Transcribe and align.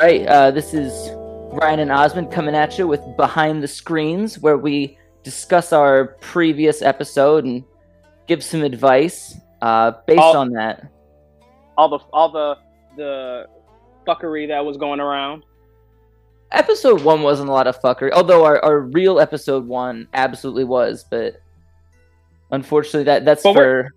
right, 0.00 0.26
uh, 0.26 0.50
this 0.50 0.72
is 0.72 1.10
Ryan 1.52 1.80
and 1.80 1.92
Osman 1.92 2.26
coming 2.28 2.54
at 2.54 2.78
you 2.78 2.86
with 2.86 3.00
Behind 3.16 3.62
the 3.62 3.68
Screens, 3.68 4.38
where 4.38 4.56
we 4.56 4.98
discuss 5.22 5.72
our 5.72 6.16
previous 6.20 6.80
episode 6.82 7.44
and 7.44 7.62
give 8.26 8.42
some 8.42 8.62
advice 8.62 9.36
uh, 9.60 9.92
based 10.06 10.20
All- 10.20 10.36
on 10.36 10.50
that. 10.52 10.90
All 11.76 11.88
the 11.88 11.98
all 12.12 12.30
the 12.30 12.58
the 12.96 13.46
fuckery 14.06 14.48
that 14.48 14.64
was 14.64 14.76
going 14.76 15.00
around. 15.00 15.44
Episode 16.52 17.02
one 17.02 17.22
wasn't 17.22 17.48
a 17.48 17.52
lot 17.52 17.66
of 17.66 17.80
fuckery, 17.80 18.10
although 18.12 18.44
our, 18.44 18.62
our 18.64 18.80
real 18.80 19.20
episode 19.20 19.66
one 19.66 20.08
absolutely 20.12 20.64
was, 20.64 21.04
but 21.08 21.40
unfortunately, 22.50 23.04
that 23.04 23.24
that's 23.24 23.42
But 23.42 23.54
for 23.54 23.94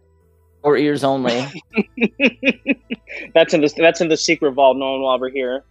our 0.63 0.77
ears 0.77 1.03
only. 1.03 1.45
that's 3.33 3.53
in 3.53 3.61
the 3.61 3.73
that's 3.77 4.01
in 4.01 4.07
the 4.07 4.17
secret 4.17 4.51
vault. 4.51 4.77
No 4.77 4.91
one 4.91 5.01
will 5.01 5.13
ever 5.13 5.29
hear. 5.29 5.65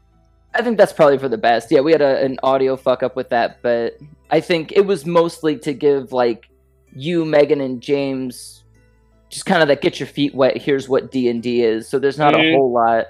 I 0.55 0.63
think 0.63 0.77
that's 0.79 0.93
probably 0.93 1.19
for 1.19 1.29
the 1.29 1.39
best. 1.39 1.71
Yeah, 1.71 1.81
we 1.81 1.93
had 1.93 2.03
a, 2.03 2.23
an 2.25 2.39
audio 2.43 2.77
fuck 2.77 3.03
up 3.03 3.17
with 3.17 3.31
that, 3.31 3.63
but 3.63 3.97
I 4.31 4.41
think 4.41 4.73
it 4.73 4.85
was 4.87 5.07
mostly 5.07 5.57
to 5.61 5.73
give 5.73 6.13
like 6.13 6.49
you, 6.95 7.25
Megan, 7.25 7.61
and 7.61 7.81
James 7.81 8.65
just 9.31 9.47
kind 9.47 9.63
of 9.63 9.69
that 9.69 9.81
get 9.81 9.99
your 9.99 10.07
feet 10.07 10.35
wet. 10.35 10.59
Here's 10.59 10.89
what 10.91 11.11
D 11.11 11.29
and 11.31 11.43
D 11.43 11.63
is. 11.63 11.89
So 11.89 11.99
there's 11.99 12.19
not 12.19 12.35
a 12.35 12.39
Mhm. 12.39 12.55
whole 12.55 12.71
lot 12.71 13.07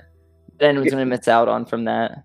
that 0.58 0.66
anyone's 0.68 0.92
gonna 0.92 1.04
miss 1.04 1.26
out 1.26 1.48
on 1.48 1.64
from 1.64 1.84
that. 1.86 2.22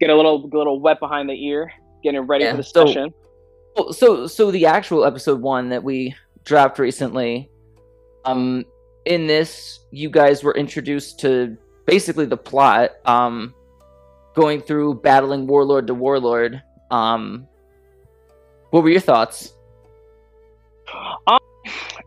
Get 0.00 0.08
a 0.08 0.14
little 0.16 0.48
little 0.48 0.80
wet 0.80 1.00
behind 1.00 1.28
the 1.28 1.34
ear, 1.46 1.70
getting 2.02 2.22
ready 2.22 2.44
Yeah, 2.44 2.52
for 2.52 2.56
the 2.58 2.62
so- 2.62 2.86
session. 2.86 3.12
Well, 3.76 3.92
So 3.92 4.26
so 4.26 4.50
the 4.50 4.64
actual 4.64 5.04
episode 5.04 5.42
one 5.42 5.68
that 5.68 5.84
we 5.84 6.14
dropped 6.44 6.78
recently, 6.78 7.50
um, 8.24 8.64
in 9.04 9.26
this 9.26 9.80
you 9.90 10.08
guys 10.08 10.42
were 10.42 10.54
introduced 10.54 11.20
to 11.20 11.56
basically 11.86 12.24
the 12.24 12.36
plot, 12.38 12.92
um, 13.04 13.52
going 14.36 14.60
through 14.60 14.94
battling 15.00 15.46
warlord 15.46 15.86
to 15.88 15.94
warlord. 15.94 16.62
Um, 16.90 17.48
what 18.70 18.84
were 18.84 18.90
your 18.90 19.00
thoughts? 19.00 19.54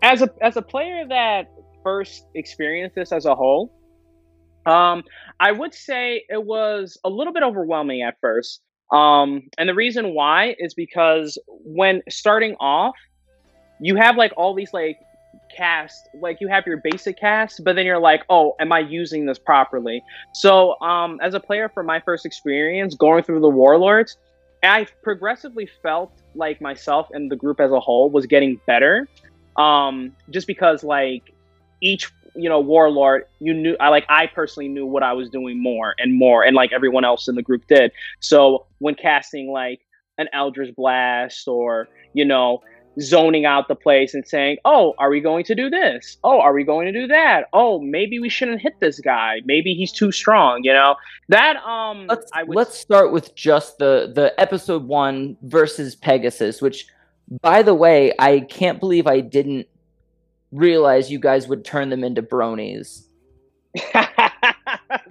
as 0.02 0.22
a 0.22 0.30
as 0.42 0.56
a 0.56 0.62
player 0.62 1.06
that 1.10 1.52
first 1.84 2.28
experienced 2.36 2.96
this 2.96 3.12
as 3.12 3.26
a 3.26 3.36
whole, 3.36 3.74
um, 4.66 5.04
I 5.40 5.52
would 5.52 5.74
say 5.74 6.24
it 6.30 6.44
was 6.44 6.98
a 7.04 7.10
little 7.10 7.34
bit 7.34 7.44
overwhelming 7.44 8.04
at 8.04 8.16
first. 8.22 8.62
Um, 8.94 9.50
and 9.58 9.68
the 9.68 9.76
reason 9.76 10.14
why 10.14 10.56
is 10.58 10.74
because 10.74 11.38
when 11.48 12.02
starting 12.10 12.56
off, 12.60 12.96
you 13.80 13.96
have 13.96 14.16
like 14.16 14.32
all 14.38 14.56
these 14.56 14.74
like 14.74 15.00
cast, 15.56 16.10
like 16.14 16.40
you 16.42 16.48
have 16.48 16.66
your 16.66 16.78
basic 16.78 17.20
cast, 17.20 17.64
but 17.64 17.76
then 17.76 17.86
you're 17.86 18.00
like, 18.00 18.24
oh, 18.30 18.56
am 18.60 18.72
I 18.72 18.80
using 18.80 19.26
this 19.26 19.40
properly? 19.40 20.04
So, 20.34 20.80
um, 20.82 21.20
as 21.22 21.34
a 21.34 21.40
player 21.40 21.70
for 21.70 21.84
my 21.84 22.00
first 22.00 22.26
experience 22.26 22.96
going 22.96 23.24
through 23.24 23.42
the 23.42 23.50
warlords, 23.50 24.18
I 24.64 24.88
progressively 25.04 25.70
felt 25.82 26.12
like 26.36 26.62
myself 26.62 27.08
and 27.12 27.32
the 27.32 27.36
group 27.36 27.60
as 27.60 27.72
a 27.72 27.80
whole 27.80 28.10
was 28.10 28.26
getting 28.26 28.60
better 28.66 29.08
um 29.58 30.16
just 30.30 30.48
because 30.48 30.84
like 30.84 31.34
each 31.82 32.12
you 32.36 32.48
know 32.50 32.60
warlord 32.60 33.26
you 33.40 33.54
knew 33.54 33.76
i 33.80 33.90
like 33.90 34.06
i 34.10 34.28
personally 34.28 34.70
knew 34.70 34.86
what 34.86 35.04
i 35.04 35.12
was 35.12 35.30
doing 35.30 35.62
more 35.62 35.96
and 35.98 36.18
more 36.18 36.44
and 36.44 36.56
like 36.56 36.72
everyone 36.72 37.04
else 37.04 37.28
in 37.28 37.36
the 37.36 37.42
group 37.42 37.66
did 37.68 37.92
so 38.20 38.66
when 38.80 38.96
casting 38.96 39.52
like 39.52 39.82
an 40.18 40.28
eldritch 40.34 40.74
blast 40.76 41.48
or 41.48 41.88
you 42.14 42.24
know 42.24 42.62
zoning 43.02 43.46
out 43.46 43.68
the 43.68 43.76
place 43.76 44.14
and 44.14 44.28
saying 44.28 44.58
oh 44.66 44.94
are 44.98 45.10
we 45.10 45.20
going 45.22 45.44
to 45.44 45.56
do 45.56 45.70
this 45.70 46.18
oh 46.24 46.40
are 46.40 46.54
we 46.54 46.64
going 46.64 46.86
to 46.86 46.92
do 46.92 47.08
that 47.08 47.46
oh 47.54 47.80
maybe 47.80 48.20
we 48.20 48.30
shouldn't 48.30 48.62
hit 48.62 48.74
this 48.80 49.00
guy 49.00 49.42
maybe 49.46 49.74
he's 49.74 49.92
too 49.92 50.12
strong 50.12 50.62
you 50.64 50.74
know 50.74 50.96
that 51.30 51.56
um 51.58 52.08
Let's 52.08 52.32
would 52.46 52.56
let's 52.56 52.78
start 52.78 53.12
with 53.12 53.36
just 53.36 53.78
the 53.78 54.12
the 54.14 54.34
episode 54.40 54.86
one 54.88 55.38
versus 55.44 55.96
Pegasus, 55.96 56.62
which, 56.62 56.88
by 57.42 57.62
the 57.62 57.74
way, 57.76 58.12
I 58.18 58.40
can't 58.40 58.80
believe 58.80 59.06
I 59.06 59.20
didn't 59.20 59.68
realize 60.52 61.12
you 61.12 61.20
guys 61.20 61.48
would 61.48 61.64
turn 61.64 61.90
them 61.90 62.04
into 62.04 62.22
bronies. 62.24 63.04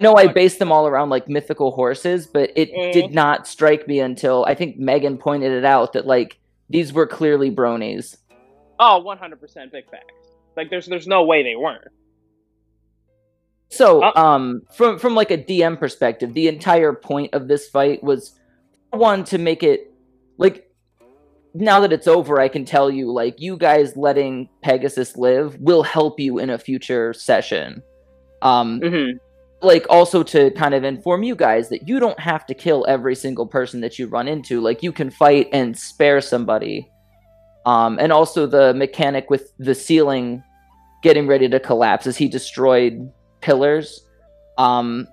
No, 0.01 0.15
I 0.15 0.27
based 0.27 0.59
them 0.59 0.71
all 0.71 0.87
around 0.87 1.09
like 1.09 1.27
mythical 1.27 1.71
horses, 1.71 2.25
but 2.27 2.51
it 2.55 2.71
Mhm. 2.73 2.93
did 2.93 3.13
not 3.13 3.47
strike 3.47 3.87
me 3.87 3.99
until 3.99 4.45
I 4.45 4.53
think 4.55 4.77
Megan 4.77 5.17
pointed 5.17 5.51
it 5.51 5.65
out 5.65 5.93
that 5.93 6.05
like 6.07 6.37
these 6.69 6.93
were 6.93 7.07
clearly 7.07 7.49
bronies. 7.51 8.17
oh 8.79 9.03
100% 9.05 9.71
big 9.71 9.89
facts 9.89 10.13
like 10.55 10.69
there's 10.69 10.87
there's 10.87 11.07
no 11.07 11.23
way 11.23 11.43
they 11.43 11.55
weren't 11.55 11.87
So, 13.71 14.01
Uh- 14.03 14.11
um, 14.15 14.63
from 14.73 14.97
from 14.97 15.13
like 15.15 15.29
a 15.31 15.37
DM 15.37 15.77
perspective, 15.77 16.33
the 16.33 16.47
entire 16.47 16.93
point 16.93 17.33
of 17.35 17.47
this 17.47 17.69
fight 17.69 18.03
was 18.03 18.33
one 18.91 19.23
to 19.25 19.37
make 19.37 19.61
it 19.61 19.93
like 20.37 20.65
now 21.53 21.79
that 21.81 21.91
it's 21.93 22.07
over, 22.07 22.39
I 22.39 22.47
can 22.47 22.65
tell 22.65 22.89
you 22.89 23.11
like 23.11 23.39
you 23.39 23.57
guys 23.57 23.95
letting 23.95 24.49
Pegasus 24.63 25.15
live 25.17 25.57
will 25.59 25.83
help 25.83 26.19
you 26.19 26.39
in 26.39 26.49
a 26.49 26.57
future 26.57 27.13
session. 27.13 27.81
Um, 28.41 28.79
mm-hmm. 28.81 29.17
Like 29.61 29.85
also 29.89 30.23
to 30.23 30.51
kind 30.51 30.73
of 30.73 30.83
inform 30.83 31.23
you 31.23 31.35
guys 31.35 31.69
that 31.69 31.87
you 31.87 31.99
don't 31.99 32.19
have 32.19 32.45
to 32.45 32.53
kill 32.53 32.85
every 32.87 33.15
single 33.15 33.45
person 33.45 33.81
that 33.81 33.99
you 33.99 34.07
run 34.07 34.27
into. 34.27 34.61
Like 34.61 34.81
you 34.83 34.91
can 34.91 35.09
fight 35.09 35.49
and 35.51 35.77
spare 35.77 36.21
somebody. 36.21 36.89
Um, 37.65 37.99
and 37.99 38.11
also 38.11 38.47
the 38.47 38.73
mechanic 38.73 39.29
with 39.29 39.51
the 39.57 39.75
ceiling 39.75 40.43
getting 41.03 41.27
ready 41.27 41.47
to 41.49 41.59
collapse 41.59 42.07
as 42.07 42.17
he 42.17 42.27
destroyed 42.27 43.11
pillars. 43.41 44.05
Um, 44.57 45.07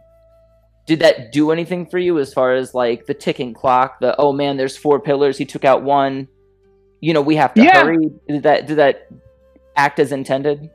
did 0.87 1.01
that 1.01 1.33
do 1.33 1.51
anything 1.51 1.87
for 1.87 1.99
you 1.99 2.19
as 2.21 2.33
far 2.33 2.55
as 2.55 2.73
like 2.73 3.07
the 3.07 3.15
ticking 3.15 3.53
clock? 3.53 3.99
The 4.01 4.15
oh 4.19 4.33
man, 4.33 4.57
there's 4.57 4.77
four 4.77 5.01
pillars. 5.01 5.37
He 5.37 5.45
took 5.45 5.65
out 5.65 5.83
one. 5.83 6.29
You 7.01 7.13
know 7.13 7.21
we 7.21 7.37
have 7.37 7.53
to 7.55 7.63
Yeah. 7.63 7.83
hurry. 7.83 8.11
Did 8.29 8.45
that 8.45 8.67
did 8.67 8.77
that 8.77 9.09
act 9.77 9.99
as 9.99 10.13
intended? 10.13 10.71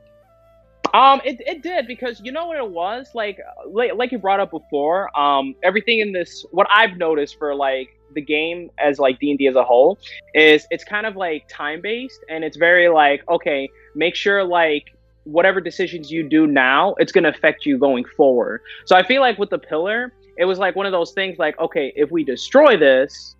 Um, 0.94 1.22
it, 1.24 1.40
it 1.46 1.62
did 1.62 1.86
because 1.86 2.20
you 2.22 2.32
know 2.32 2.46
what 2.46 2.58
it 2.58 2.68
was 2.68 3.08
like, 3.14 3.38
like 3.66 3.92
like 3.94 4.12
you 4.12 4.18
brought 4.18 4.40
up 4.40 4.50
before. 4.50 5.16
Um, 5.18 5.54
everything 5.62 6.00
in 6.00 6.12
this, 6.12 6.44
what 6.50 6.66
I've 6.70 6.98
noticed 6.98 7.38
for 7.38 7.54
like 7.54 7.88
the 8.14 8.20
game 8.20 8.70
as 8.78 8.98
like 8.98 9.18
D 9.18 9.30
and 9.30 9.38
D 9.38 9.46
as 9.46 9.56
a 9.56 9.64
whole, 9.64 9.98
is 10.34 10.66
it's 10.70 10.84
kind 10.84 11.06
of 11.06 11.16
like 11.16 11.48
time 11.48 11.80
based 11.80 12.20
and 12.28 12.44
it's 12.44 12.58
very 12.58 12.88
like 12.88 13.22
okay, 13.30 13.70
make 13.94 14.14
sure 14.14 14.44
like 14.44 14.94
whatever 15.24 15.60
decisions 15.60 16.10
you 16.10 16.28
do 16.28 16.46
now, 16.46 16.94
it's 16.98 17.12
gonna 17.12 17.30
affect 17.30 17.64
you 17.64 17.78
going 17.78 18.04
forward. 18.16 18.60
So 18.84 18.94
I 18.94 19.06
feel 19.06 19.22
like 19.22 19.38
with 19.38 19.48
the 19.48 19.58
pillar, 19.58 20.12
it 20.36 20.44
was 20.44 20.58
like 20.58 20.76
one 20.76 20.84
of 20.84 20.92
those 20.92 21.12
things 21.12 21.38
like 21.38 21.58
okay, 21.58 21.92
if 21.96 22.10
we 22.10 22.22
destroy 22.22 22.76
this, 22.76 23.34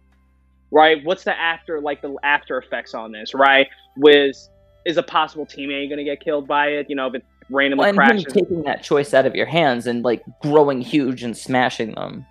right? 0.70 1.04
What's 1.04 1.24
the 1.24 1.38
after 1.38 1.82
like 1.82 2.00
the 2.00 2.16
after 2.22 2.56
effects 2.56 2.94
on 2.94 3.12
this, 3.12 3.34
right? 3.34 3.68
Was 3.98 4.48
is 4.84 4.96
a 4.96 5.02
possible 5.02 5.46
teammate 5.46 5.88
going 5.88 5.98
to 5.98 6.04
get 6.04 6.20
killed 6.20 6.48
by 6.48 6.68
it? 6.68 6.86
You 6.88 6.96
know, 6.96 7.06
if 7.06 7.14
it 7.14 7.24
randomly 7.52 7.92
Well, 7.92 8.06
and 8.06 8.18
him 8.18 8.24
taking 8.24 8.62
that 8.62 8.82
choice 8.82 9.14
out 9.14 9.26
of 9.26 9.34
your 9.34 9.46
hands 9.46 9.86
and 9.86 10.02
like 10.02 10.22
growing 10.40 10.80
huge 10.80 11.22
and 11.22 11.36
smashing 11.36 11.94
them. 11.94 12.26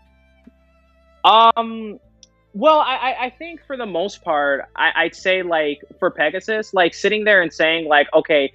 Um, 1.23 1.99
well, 2.53 2.79
I, 2.79 2.95
I- 2.95 3.25
I 3.25 3.29
think 3.29 3.61
for 3.65 3.77
the 3.77 3.85
most 3.85 4.23
part, 4.23 4.65
I, 4.75 4.91
I'd 4.95 5.15
say 5.15 5.43
like 5.43 5.81
for 5.99 6.11
Pegasus, 6.11 6.73
like 6.73 6.93
sitting 6.93 7.23
there 7.23 7.41
and 7.41 7.51
saying 7.53 7.87
like, 7.87 8.07
okay, 8.13 8.51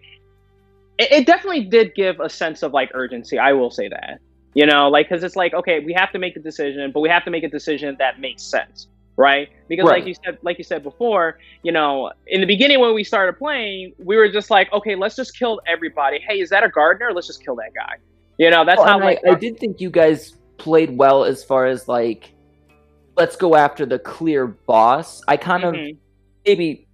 it, 0.99 1.13
it 1.13 1.27
definitely 1.27 1.65
did 1.65 1.95
give 1.95 2.21
a 2.21 2.29
sense 2.29 2.63
of 2.63 2.73
like 2.73 2.91
urgency. 2.95 3.39
I 3.39 3.53
will 3.53 3.71
say 3.71 3.89
that, 3.89 4.19
you 4.55 4.67
know, 4.67 4.89
like 4.89 5.09
because 5.09 5.23
it's 5.25 5.37
like, 5.37 5.55
okay, 5.55 5.81
we 5.81 5.93
have 5.95 6.11
to 6.13 6.19
make 6.19 6.37
a 6.37 6.41
decision, 6.41 6.91
but 6.93 7.01
we 7.01 7.09
have 7.09 7.25
to 7.25 7.31
make 7.31 7.45
a 7.45 7.49
decision 7.49 7.97
that 7.99 8.21
makes 8.21 8.43
sense, 8.43 8.89
right? 9.17 9.49
Because 9.69 9.87
Right. 9.87 10.01
like 10.01 10.07
you 10.07 10.15
said, 10.25 10.39
like 10.43 10.59
you 10.59 10.65
said 10.65 10.83
before, 10.83 11.39
you 11.63 11.73
know, 11.73 12.11
in 12.27 12.41
the 12.41 12.47
beginning 12.47 12.81
when 12.81 12.95
we 12.95 13.03
started 13.05 13.39
playing, 13.39 13.93
we 13.99 14.17
were 14.17 14.29
just 14.29 14.51
like, 14.51 14.73
okay, 14.73 14.95
let's 14.95 15.17
just 15.17 15.37
kill 15.37 15.61
everybody. 15.67 16.19
Hey, 16.27 16.41
is 16.41 16.51
that 16.51 16.63
a 16.63 16.69
gardener? 16.69 17.13
Let's 17.13 17.27
just 17.27 17.45
kill 17.45 17.57
that 17.57 17.73
guy. 17.75 17.97
You 18.39 18.51
know, 18.51 18.65
that's 18.65 18.83
how 18.83 19.01
like 19.01 19.21
I, 19.27 19.33
I 19.33 19.35
did 19.35 19.59
think 19.59 19.81
you 19.81 19.91
guys 19.91 20.35
played 20.59 20.97
well 20.97 21.25
as 21.25 21.43
far 21.43 21.67
as 21.67 21.89
like, 21.89 22.33
let's 23.17 23.37
go 23.37 23.57
after 23.57 23.87
the 23.87 23.99
clear 23.99 24.47
boss. 24.47 25.23
I 25.27 25.37
kind 25.39 25.65
of 25.65 25.75
Mhm. 25.75 25.97
maybe 26.45 26.87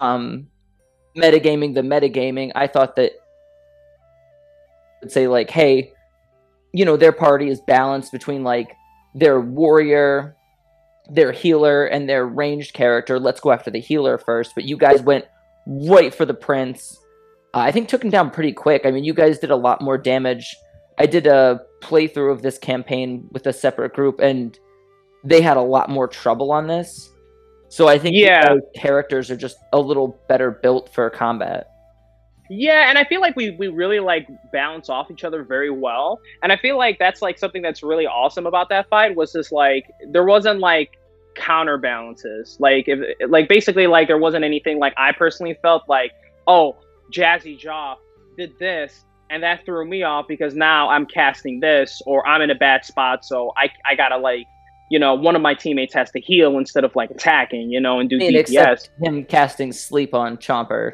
um 0.00 0.48
metagaming 1.16 1.74
the 1.74 1.82
metagaming. 1.82 2.52
I 2.54 2.66
thought 2.68 2.96
that 2.96 3.12
would 5.02 5.10
say 5.12 5.28
like, 5.28 5.50
hey, 5.50 5.92
you 6.72 6.84
know, 6.84 6.96
their 6.96 7.12
party 7.12 7.48
is 7.48 7.60
balanced 7.60 8.12
between 8.12 8.42
like 8.42 8.74
their 9.14 9.40
warrior, 9.40 10.36
their 11.08 11.32
healer, 11.32 11.84
and 11.84 12.08
their 12.08 12.26
ranged 12.26 12.72
character. 12.74 13.18
Let's 13.18 13.40
go 13.40 13.52
after 13.52 13.70
the 13.70 13.80
healer 13.80 14.18
first. 14.18 14.54
But 14.54 14.64
you 14.64 14.76
guys 14.76 15.02
went 15.02 15.26
right 15.66 16.14
for 16.14 16.24
the 16.24 16.34
prince. 16.34 16.98
Uh, 17.52 17.58
I 17.58 17.70
think 17.72 17.88
took 17.88 18.04
him 18.04 18.10
down 18.10 18.30
pretty 18.30 18.52
quick. 18.52 18.84
I 18.84 18.90
mean, 18.90 19.04
you 19.04 19.14
guys 19.14 19.38
did 19.38 19.50
a 19.50 19.56
lot 19.56 19.80
more 19.80 19.98
damage. 19.98 20.56
I 20.98 21.06
did 21.06 21.26
a 21.26 21.60
playthrough 21.80 22.32
of 22.32 22.42
this 22.42 22.58
campaign 22.58 23.26
with 23.32 23.46
a 23.46 23.52
separate 23.52 23.94
group, 23.94 24.20
and 24.20 24.58
they 25.24 25.40
had 25.40 25.56
a 25.56 25.62
lot 25.62 25.90
more 25.90 26.08
trouble 26.08 26.52
on 26.52 26.66
this. 26.66 27.10
So 27.68 27.88
I 27.88 27.98
think 27.98 28.14
Yeah. 28.16 28.56
characters 28.74 29.30
are 29.30 29.36
just 29.36 29.56
a 29.72 29.80
little 29.80 30.18
better 30.28 30.50
built 30.50 30.88
for 30.94 31.08
combat. 31.10 31.68
Yeah, 32.50 32.88
and 32.88 32.98
I 32.98 33.04
feel 33.04 33.20
like 33.20 33.36
we 33.36 33.52
we 33.52 33.68
really 33.68 34.00
like 34.00 34.28
bounce 34.52 34.88
off 34.88 35.10
each 35.10 35.24
other 35.24 35.44
very 35.44 35.70
well, 35.70 36.20
and 36.42 36.52
I 36.52 36.56
feel 36.56 36.76
like 36.76 36.98
that's 36.98 37.22
like 37.22 37.38
something 37.38 37.62
that's 37.62 37.82
really 37.82 38.06
awesome 38.06 38.46
about 38.46 38.68
that 38.68 38.88
fight 38.88 39.16
was 39.16 39.32
just 39.32 39.50
like 39.50 39.90
there 40.10 40.24
wasn't 40.24 40.60
like 40.60 40.98
counterbalances, 41.36 42.56
like 42.60 42.84
if 42.86 43.00
like 43.28 43.48
basically 43.48 43.86
like 43.86 44.08
there 44.08 44.18
wasn't 44.18 44.44
anything 44.44 44.78
like 44.78 44.92
I 44.96 45.12
personally 45.12 45.56
felt 45.62 45.88
like 45.88 46.12
oh 46.46 46.76
Jazzy 47.10 47.58
Jaw 47.58 47.96
did 48.36 48.58
this 48.58 49.04
and 49.30 49.42
that 49.42 49.64
threw 49.64 49.86
me 49.86 50.02
off 50.02 50.26
because 50.28 50.54
now 50.54 50.90
I'm 50.90 51.06
casting 51.06 51.60
this 51.60 52.02
or 52.04 52.26
I'm 52.28 52.42
in 52.42 52.50
a 52.50 52.54
bad 52.54 52.84
spot, 52.84 53.24
so 53.24 53.52
I 53.56 53.70
I 53.86 53.94
gotta 53.94 54.18
like 54.18 54.46
you 54.90 54.98
know, 54.98 55.14
one 55.14 55.34
of 55.34 55.42
my 55.42 55.54
teammates 55.54 55.94
has 55.94 56.10
to 56.10 56.20
heal 56.20 56.58
instead 56.58 56.84
of 56.84 56.94
like 56.94 57.10
attacking, 57.10 57.70
you 57.70 57.80
know, 57.80 58.00
and 58.00 58.10
do 58.10 58.16
I 58.16 58.18
mean, 58.18 58.44
DPS. 58.44 58.90
him 59.02 59.24
casting 59.24 59.72
sleep 59.72 60.12
on 60.12 60.36
Chomper. 60.36 60.92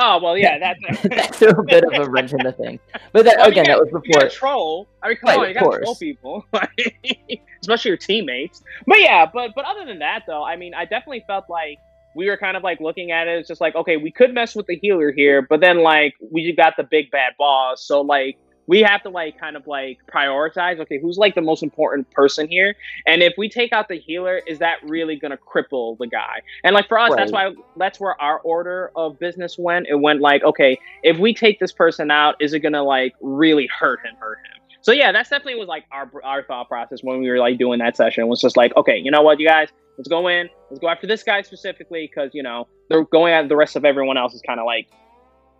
Oh 0.00 0.20
well, 0.22 0.38
yeah, 0.38 0.58
that's 0.60 1.02
that 1.02 1.34
threw 1.34 1.48
a 1.48 1.62
bit 1.64 1.82
of 1.82 1.92
a 1.92 2.08
wrench 2.08 2.32
in 2.32 2.38
the 2.38 2.52
thing. 2.52 2.78
But 3.12 3.24
that, 3.24 3.36
well, 3.38 3.48
again, 3.48 3.64
that 3.66 3.80
was 3.80 3.88
before. 3.88 4.24
You 4.24 4.30
troll. 4.30 4.88
I 5.02 5.08
mean, 5.08 5.16
come 5.16 5.28
right, 5.28 5.38
on, 5.40 5.48
you 5.48 5.54
got 5.54 5.70
to 5.72 5.78
troll 5.80 5.96
people, 5.96 6.46
especially 7.60 7.88
your 7.88 7.98
teammates. 7.98 8.62
But 8.86 9.00
yeah, 9.00 9.26
but 9.26 9.50
but 9.56 9.64
other 9.64 9.84
than 9.84 9.98
that, 9.98 10.22
though, 10.26 10.44
I 10.44 10.54
mean, 10.54 10.72
I 10.72 10.84
definitely 10.84 11.24
felt 11.26 11.46
like 11.50 11.78
we 12.14 12.28
were 12.28 12.36
kind 12.36 12.56
of 12.56 12.62
like 12.62 12.78
looking 12.80 13.10
at 13.10 13.26
it. 13.26 13.40
It's 13.40 13.48
just 13.48 13.60
like, 13.60 13.74
okay, 13.74 13.96
we 13.96 14.12
could 14.12 14.32
mess 14.32 14.54
with 14.54 14.66
the 14.66 14.76
healer 14.76 15.10
here, 15.10 15.42
but 15.42 15.60
then 15.60 15.82
like 15.82 16.14
we 16.30 16.46
just 16.46 16.56
got 16.56 16.76
the 16.76 16.84
big 16.84 17.10
bad 17.10 17.32
boss, 17.36 17.84
so 17.84 18.00
like 18.00 18.38
we 18.68 18.80
have 18.82 19.02
to 19.02 19.08
like 19.08 19.40
kind 19.40 19.56
of 19.56 19.66
like 19.66 19.98
prioritize 20.06 20.78
okay 20.78 21.00
who's 21.00 21.16
like 21.18 21.34
the 21.34 21.40
most 21.40 21.64
important 21.64 22.08
person 22.12 22.46
here? 22.46 22.76
And 23.06 23.22
if 23.22 23.34
we 23.36 23.48
take 23.48 23.72
out 23.72 23.88
the 23.88 23.98
healer 23.98 24.40
is 24.46 24.60
that 24.60 24.78
really 24.84 25.16
going 25.16 25.32
to 25.32 25.38
cripple 25.38 25.98
the 25.98 26.06
guy? 26.06 26.42
And 26.62 26.74
like 26.74 26.86
for 26.86 26.98
us 26.98 27.10
right. 27.10 27.16
that's 27.16 27.32
why 27.32 27.52
that's 27.76 27.98
where 27.98 28.20
our 28.20 28.38
order 28.40 28.92
of 28.94 29.18
business 29.18 29.56
went. 29.58 29.88
It 29.88 29.96
went 29.96 30.20
like 30.20 30.44
okay 30.44 30.78
if 31.02 31.18
we 31.18 31.34
take 31.34 31.58
this 31.58 31.72
person 31.72 32.12
out 32.12 32.36
is 32.38 32.52
it 32.52 32.60
going 32.60 32.74
to 32.74 32.82
like 32.82 33.14
really 33.20 33.68
hurt 33.76 34.00
him 34.04 34.14
hurt 34.20 34.38
him? 34.38 34.62
So 34.82 34.92
yeah 34.92 35.10
that's 35.10 35.30
definitely 35.30 35.58
was 35.58 35.68
like 35.68 35.86
our 35.90 36.10
our 36.22 36.44
thought 36.44 36.68
process 36.68 37.00
when 37.02 37.20
we 37.20 37.28
were 37.28 37.38
like 37.38 37.58
doing 37.58 37.80
that 37.80 37.96
session. 37.96 38.24
It 38.24 38.28
was 38.28 38.40
just 38.40 38.56
like 38.56 38.76
okay 38.76 38.98
you 38.98 39.10
know 39.10 39.22
what 39.22 39.40
you 39.40 39.48
guys 39.48 39.68
let's 39.96 40.08
go 40.08 40.28
in 40.28 40.48
let's 40.70 40.78
go 40.78 40.88
after 40.88 41.06
this 41.06 41.22
guy 41.22 41.42
specifically 41.42 42.06
because 42.06 42.30
you 42.34 42.42
know 42.42 42.68
they're 42.88 43.04
going 43.04 43.32
at 43.32 43.48
the 43.48 43.56
rest 43.56 43.76
of 43.76 43.84
everyone 43.84 44.16
else 44.16 44.34
is 44.34 44.42
kind 44.42 44.60
of 44.60 44.66
like 44.66 44.88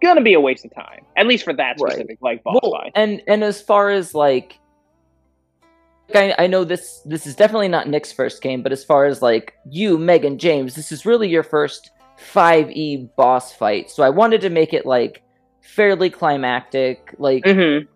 gonna 0.01 0.23
be 0.23 0.35
a 0.35 0.41
waste 0.41 0.65
of 0.65 0.75
time, 0.75 1.05
at 1.17 1.27
least 1.27 1.45
for 1.45 1.53
that 1.53 1.79
specific 1.79 2.19
right. 2.21 2.35
like 2.35 2.45
boss 2.45 2.59
well, 2.63 2.73
fight. 2.73 2.93
And 2.95 3.23
and 3.27 3.43
as 3.43 3.61
far 3.61 3.91
as 3.91 4.15
like, 4.15 4.59
I, 6.15 6.35
I 6.39 6.47
know 6.47 6.65
this 6.65 7.01
this 7.05 7.27
is 7.27 7.35
definitely 7.35 7.69
not 7.69 7.89
Nick's 7.89 8.13
first 8.13 8.43
game, 8.43 8.63
but 8.63 8.73
as 8.73 8.85
far 8.85 9.07
as 9.07 9.23
like 9.23 9.55
you, 9.69 9.99
Megan, 9.99 10.39
James, 10.39 10.75
this 10.75 10.93
is 10.93 11.07
really 11.07 11.29
your 11.29 11.43
first 11.43 11.91
five 12.17 12.71
E 12.71 13.09
boss 13.17 13.53
fight. 13.53 13.91
So 13.91 14.03
I 14.03 14.11
wanted 14.11 14.41
to 14.43 14.51
make 14.51 14.73
it 14.73 14.87
like 14.87 15.23
fairly 15.61 16.11
climactic, 16.11 17.15
like 17.19 17.45
mm-hmm. 17.45 17.87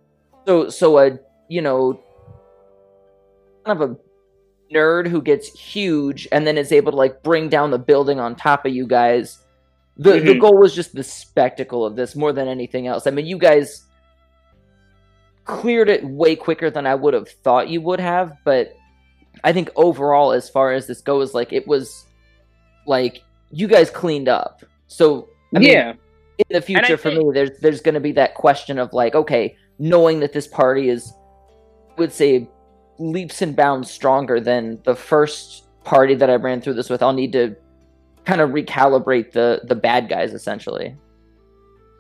so 0.47 0.69
so 0.69 0.99
a 0.99 1.19
you 1.49 1.63
know 1.63 2.01
kind 3.65 3.81
of 3.81 3.91
a 3.91 3.97
nerd 4.75 5.07
who 5.07 5.21
gets 5.21 5.49
huge 5.49 6.27
and 6.33 6.47
then 6.47 6.57
is 6.57 6.73
able 6.73 6.93
to 6.93 6.99
like 6.99 7.23
bring 7.23 7.49
down 7.49 7.71
the 7.71 7.79
building 7.79 8.19
on 8.19 8.35
top 8.35 8.65
of 8.65 8.73
you 8.73 8.87
guys 8.87 9.42
the 9.97 10.11
mm-hmm. 10.13 10.27
the 10.27 10.35
goal 10.39 10.59
was 10.59 10.75
just 10.75 10.95
the 10.95 11.03
spectacle 11.03 11.85
of 11.85 11.97
this 11.97 12.17
more 12.17 12.33
than 12.33 12.49
anything 12.49 12.87
else. 12.87 13.07
I 13.07 13.11
mean, 13.11 13.27
you 13.27 13.39
guys 13.39 13.85
cleared 15.45 15.89
it 15.89 16.05
way 16.05 16.37
quicker 16.37 16.71
than 16.71 16.87
I 16.87 16.95
would 16.95 17.15
have 17.15 17.29
thought 17.29 17.69
you 17.69 17.81
would 17.81 18.01
have, 18.01 18.37
but 18.45 18.75
I 19.45 19.53
think 19.53 19.71
overall, 19.77 20.33
as 20.33 20.49
far 20.49 20.73
as 20.73 20.87
this 20.87 21.01
goes, 21.01 21.35
like 21.35 21.53
it 21.53 21.67
was 21.67 22.07
like 22.87 23.23
you 23.51 23.69
guys 23.69 23.91
cleaned 23.91 24.29
up. 24.29 24.63
So 24.87 25.29
I 25.55 25.59
mean, 25.59 25.73
yeah, 25.73 25.93
in 26.39 26.45
the 26.51 26.63
future 26.63 26.97
for 26.97 27.11
think... 27.11 27.27
me, 27.27 27.33
there's 27.33 27.59
there's 27.61 27.81
going 27.81 27.95
to 27.95 28.01
be 28.01 28.13
that 28.13 28.35
question 28.35 28.79
of 28.79 28.93
like, 28.93 29.15
okay, 29.15 29.57
knowing 29.79 30.21
that 30.21 30.33
this 30.33 30.47
party 30.47 30.89
is, 30.89 31.13
I 31.91 32.01
would 32.01 32.13
say, 32.13 32.49
leaps 32.99 33.43
and 33.43 33.55
bounds 33.55 33.91
stronger 33.91 34.41
than 34.41 34.81
the 34.85 34.95
first 34.95 35.67
party 35.85 36.15
that 36.15 36.31
I 36.31 36.37
ran 36.37 36.61
through 36.61 36.75
this 36.75 36.89
with. 36.89 37.03
I'll 37.03 37.13
need 37.13 37.33
to 37.33 37.57
kind 38.25 38.41
of 38.41 38.51
recalibrate 38.51 39.33
the 39.33 39.63
the 39.65 39.75
bad 39.75 40.09
guys 40.09 40.33
essentially. 40.33 40.97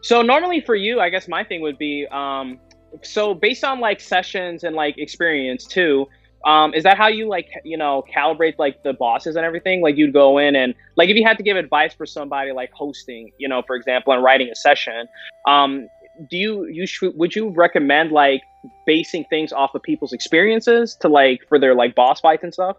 So 0.02 0.22
normally 0.22 0.60
for 0.60 0.74
you, 0.74 1.00
I 1.00 1.10
guess 1.10 1.28
my 1.28 1.44
thing 1.44 1.60
would 1.62 1.78
be 1.78 2.06
um, 2.10 2.58
so 3.02 3.34
based 3.34 3.64
on 3.64 3.80
like 3.80 4.00
sessions 4.00 4.64
and 4.64 4.74
like 4.76 4.98
experience 4.98 5.64
too. 5.64 6.08
Um, 6.44 6.74
is 6.74 6.82
that 6.82 6.98
how 6.98 7.06
you 7.06 7.28
like 7.28 7.48
you 7.64 7.76
know 7.76 8.04
calibrate 8.12 8.58
like 8.58 8.82
the 8.82 8.92
bosses 8.92 9.36
and 9.36 9.44
everything? 9.44 9.80
Like 9.80 9.96
you'd 9.96 10.12
go 10.12 10.38
in 10.38 10.56
and 10.56 10.74
like 10.96 11.08
if 11.08 11.16
you 11.16 11.24
had 11.24 11.36
to 11.38 11.44
give 11.44 11.56
advice 11.56 11.94
for 11.94 12.04
somebody 12.04 12.50
like 12.50 12.72
hosting, 12.72 13.30
you 13.38 13.48
know, 13.48 13.62
for 13.62 13.76
example, 13.76 14.12
and 14.12 14.22
writing 14.24 14.48
a 14.50 14.56
session, 14.56 15.06
um, 15.46 15.88
do 16.28 16.36
you 16.36 16.64
you 16.66 16.86
sh- 16.86 17.04
would 17.14 17.36
you 17.36 17.50
recommend 17.50 18.10
like 18.10 18.42
basing 18.86 19.24
things 19.30 19.52
off 19.52 19.74
of 19.74 19.82
people's 19.82 20.12
experiences 20.12 20.96
to 21.00 21.08
like 21.08 21.40
for 21.48 21.58
their 21.60 21.74
like 21.74 21.94
boss 21.94 22.20
fights 22.20 22.42
and 22.42 22.52
stuff? 22.52 22.76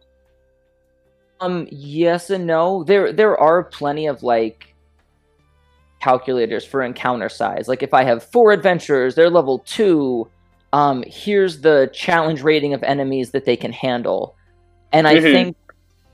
Um, 1.44 1.68
yes 1.72 2.30
and 2.30 2.48
no. 2.48 2.84
There 2.84 3.12
there 3.12 3.38
are 3.38 3.64
plenty 3.64 4.08
of 4.08 4.24
like 4.24 4.74
calculators 6.02 6.66
for 6.66 6.82
encounter 6.82 7.30
size. 7.30 7.68
Like 7.68 7.84
if 7.84 7.94
I 7.94 8.04
have 8.04 8.24
four 8.24 8.52
adventurers, 8.52 9.16
they're 9.16 9.30
level 9.30 9.60
two. 9.60 10.30
Um, 10.72 11.04
here's 11.06 11.62
the 11.62 11.90
challenge 11.94 12.42
rating 12.42 12.74
of 12.74 12.82
enemies 12.84 13.32
that 13.32 13.46
they 13.46 13.58
can 13.58 13.72
handle. 13.72 14.36
And 14.92 15.08
I 15.08 15.16
mm-hmm. 15.16 15.24
think 15.24 15.58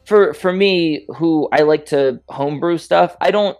for 0.05 0.33
for 0.33 0.51
me, 0.51 1.05
who 1.17 1.47
I 1.51 1.61
like 1.61 1.85
to 1.87 2.19
homebrew 2.29 2.79
stuff, 2.79 3.15
I 3.21 3.29
don't 3.29 3.57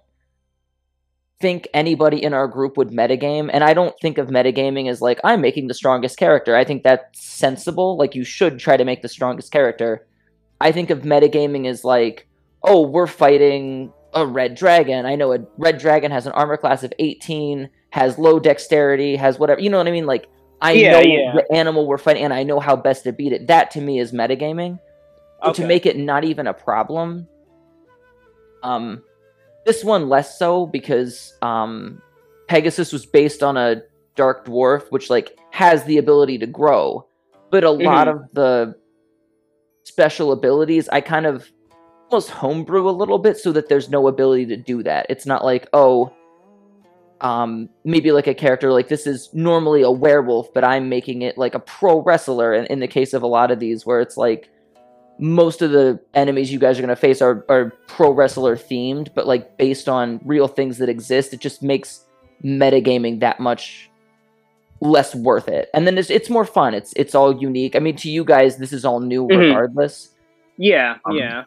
think 1.39 1.67
anybody 1.73 2.21
in 2.21 2.33
our 2.33 2.47
group 2.47 2.77
would 2.77 2.89
metagame, 2.89 3.49
and 3.53 3.63
I 3.63 3.73
don't 3.73 3.95
think 4.01 4.17
of 4.17 4.27
metagaming 4.27 4.89
as 4.89 5.01
like 5.01 5.19
I'm 5.23 5.41
making 5.41 5.67
the 5.67 5.73
strongest 5.75 6.17
character. 6.17 6.55
I 6.55 6.65
think 6.65 6.81
that's 6.81 7.23
sensible. 7.23 7.95
Like 7.95 8.15
you 8.15 8.23
should 8.23 8.57
try 8.57 8.75
to 8.75 8.85
make 8.85 9.03
the 9.03 9.07
strongest 9.07 9.51
character. 9.51 10.07
I 10.61 10.71
think 10.71 10.89
of 10.89 11.01
metagaming 11.01 11.67
as 11.67 11.83
like, 11.83 12.27
oh, 12.63 12.87
we're 12.87 13.07
fighting 13.07 13.93
a 14.13 14.25
red 14.25 14.55
dragon. 14.55 15.05
I 15.05 15.15
know 15.15 15.33
a 15.33 15.39
red 15.57 15.77
dragon 15.77 16.11
has 16.11 16.25
an 16.25 16.33
armor 16.33 16.57
class 16.57 16.83
of 16.83 16.93
18, 16.99 17.69
has 17.91 18.17
low 18.17 18.39
dexterity, 18.39 19.15
has 19.15 19.39
whatever. 19.39 19.61
You 19.61 19.69
know 19.69 19.77
what 19.77 19.87
I 19.87 19.91
mean? 19.91 20.05
Like, 20.05 20.27
I 20.61 20.73
yeah, 20.73 20.91
know 20.91 20.99
yeah. 20.99 21.33
the 21.35 21.55
animal 21.55 21.87
we're 21.87 21.97
fighting, 21.97 22.23
and 22.23 22.33
I 22.33 22.43
know 22.43 22.59
how 22.59 22.75
best 22.75 23.03
to 23.05 23.13
beat 23.13 23.31
it. 23.31 23.47
That 23.47 23.71
to 23.71 23.81
me 23.81 23.99
is 23.99 24.11
metagaming. 24.11 24.79
Okay. 25.41 25.61
to 25.61 25.67
make 25.67 25.85
it 25.85 25.97
not 25.97 26.25
even 26.25 26.47
a 26.47 26.53
problem, 26.53 27.25
um, 28.61 29.01
this 29.65 29.85
one 29.85 30.09
less 30.09 30.37
so 30.37 30.65
because 30.65 31.33
um, 31.41 32.01
Pegasus 32.47 32.91
was 32.91 33.05
based 33.05 33.41
on 33.41 33.55
a 33.55 33.83
dark 34.15 34.45
dwarf, 34.45 34.89
which 34.89 35.09
like 35.09 35.37
has 35.51 35.85
the 35.85 35.97
ability 35.97 36.39
to 36.39 36.47
grow, 36.47 37.07
but 37.51 37.63
a 37.63 37.67
mm-hmm. 37.67 37.85
lot 37.85 38.07
of 38.07 38.23
the 38.33 38.75
special 39.89 40.31
abilities, 40.31 40.87
I 40.89 41.01
kind 41.01 41.25
of 41.25 41.51
almost 42.09 42.29
homebrew 42.29 42.89
a 42.89 42.91
little 42.91 43.19
bit 43.19 43.37
so 43.37 43.51
that 43.51 43.69
there's 43.69 43.89
no 43.89 44.07
ability 44.07 44.45
to 44.47 44.57
do 44.57 44.83
that. 44.83 45.05
It's 45.09 45.25
not 45.25 45.43
like, 45.43 45.67
oh, 45.73 46.13
um, 47.21 47.69
maybe 47.83 48.11
like 48.11 48.27
a 48.27 48.33
character 48.33 48.71
like 48.71 48.87
this 48.87 49.05
is 49.05 49.29
normally 49.33 49.81
a 49.81 49.91
werewolf, 49.91 50.53
but 50.53 50.63
I'm 50.63 50.89
making 50.89 51.21
it 51.21 51.37
like 51.37 51.53
a 51.53 51.59
pro 51.59 52.01
wrestler. 52.01 52.53
And 52.53 52.67
in 52.67 52.79
the 52.79 52.87
case 52.87 53.13
of 53.13 53.23
a 53.23 53.27
lot 53.27 53.51
of 53.51 53.59
these, 53.59 53.85
where 53.85 53.99
it's 53.99 54.15
like 54.15 54.49
most 55.19 55.61
of 55.61 55.71
the 55.71 55.99
enemies 56.13 56.51
you 56.51 56.59
guys 56.59 56.79
are 56.79 56.81
going 56.81 56.89
to 56.89 56.95
face 56.95 57.21
are, 57.21 57.45
are 57.49 57.73
pro 57.87 58.11
wrestler 58.11 58.55
themed, 58.55 59.09
but 59.13 59.27
like 59.27 59.57
based 59.57 59.89
on 59.89 60.21
real 60.23 60.47
things 60.47 60.77
that 60.77 60.87
exist, 60.87 61.33
it 61.33 61.41
just 61.41 61.61
makes 61.61 62.05
metagaming 62.43 63.19
that 63.19 63.39
much 63.39 63.88
less 64.81 65.15
worth 65.15 65.47
it. 65.47 65.69
And 65.73 65.85
then 65.85 65.97
it's 65.97 66.09
it's 66.09 66.29
more 66.29 66.45
fun. 66.45 66.73
It's 66.73 66.93
it's 66.95 67.15
all 67.15 67.35
unique. 67.41 67.75
I 67.75 67.79
mean, 67.79 67.95
to 67.97 68.09
you 68.09 68.23
guys, 68.23 68.57
this 68.57 68.73
is 68.73 68.85
all 68.85 68.99
new 68.99 69.27
mm-hmm. 69.27 69.39
regardless. 69.39 70.13
Yeah, 70.57 70.97
um, 71.05 71.15
yeah, 71.15 71.43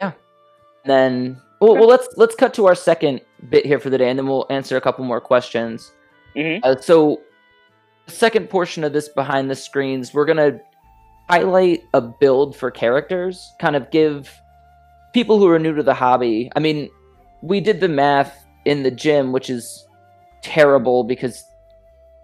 yeah. 0.00 0.12
And 0.84 0.90
then 0.90 1.40
well, 1.60 1.76
well, 1.76 1.86
let's 1.86 2.08
let's 2.16 2.34
cut 2.34 2.54
to 2.54 2.66
our 2.66 2.74
second 2.74 3.20
bit 3.48 3.64
here 3.64 3.78
for 3.78 3.88
the 3.88 3.98
day, 3.98 4.10
and 4.10 4.18
then 4.18 4.26
we'll 4.26 4.46
answer 4.50 4.76
a 4.76 4.80
couple 4.80 5.04
more 5.04 5.20
questions. 5.20 5.92
Mm-hmm. 6.34 6.60
Uh, 6.64 6.80
so, 6.80 7.20
the 8.06 8.12
second 8.12 8.50
portion 8.50 8.82
of 8.82 8.92
this 8.92 9.08
behind 9.08 9.50
the 9.50 9.54
screens, 9.54 10.12
we're 10.12 10.24
gonna 10.24 10.60
highlight 11.28 11.84
a 11.94 12.00
build 12.00 12.56
for 12.56 12.70
characters, 12.70 13.52
kind 13.60 13.76
of 13.76 13.90
give 13.92 14.34
people 15.14 15.38
who 15.38 15.48
are 15.48 15.58
new 15.58 15.74
to 15.74 15.82
the 15.84 15.94
hobby. 15.94 16.50
I 16.56 16.58
mean, 16.58 16.90
we 17.42 17.60
did 17.60 17.80
the 17.80 17.88
math 17.88 18.44
in 18.64 18.82
the 18.82 18.90
gym, 18.90 19.30
which 19.30 19.48
is 19.48 19.86
terrible 20.42 21.04
because 21.04 21.44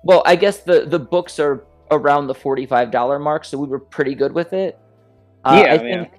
well 0.03 0.23
i 0.27 0.37
guess 0.37 0.59
the 0.59 0.85
the 0.87 0.99
books 0.99 1.39
are 1.39 1.65
around 1.91 2.27
the 2.27 2.35
$45 2.35 3.21
mark 3.21 3.45
so 3.45 3.57
we 3.57 3.67
were 3.67 3.79
pretty 3.79 4.15
good 4.15 4.33
with 4.33 4.53
it. 4.53 4.79
Uh, 5.45 5.63
yeah, 5.65 5.73
i 5.73 5.79
think 5.79 6.11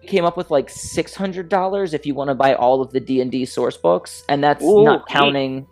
we 0.00 0.06
came 0.06 0.24
up 0.24 0.36
with 0.36 0.52
like 0.52 0.68
$600 0.68 1.94
if 1.94 2.06
you 2.06 2.14
want 2.14 2.28
to 2.28 2.34
buy 2.34 2.54
all 2.54 2.80
of 2.80 2.92
the 2.92 3.00
d&d 3.00 3.44
source 3.46 3.76
books 3.76 4.22
and 4.28 4.44
that's 4.44 4.62
Ooh, 4.62 4.84
not 4.84 5.08
counting 5.08 5.66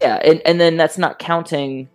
yeah 0.00 0.16
and, 0.16 0.42
and 0.44 0.60
then 0.60 0.76
that's 0.76 0.98
not 0.98 1.18
counting 1.18 1.88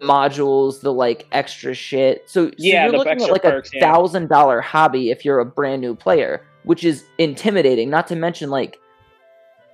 modules 0.00 0.80
the 0.80 0.92
like 0.92 1.26
extra 1.32 1.74
shit. 1.74 2.28
So, 2.28 2.48
so 2.48 2.54
yeah, 2.58 2.84
you're 2.84 2.98
looking 2.98 3.22
at 3.22 3.30
like 3.30 3.42
perks, 3.42 3.70
a 3.74 3.80
thousand 3.80 4.28
dollar 4.28 4.60
hobby 4.60 5.10
if 5.10 5.24
you're 5.24 5.38
a 5.38 5.44
brand 5.44 5.80
new 5.80 5.94
player 5.94 6.46
which 6.64 6.84
is 6.84 7.04
intimidating 7.18 7.88
not 7.90 8.06
to 8.08 8.16
mention 8.16 8.50
like 8.50 8.78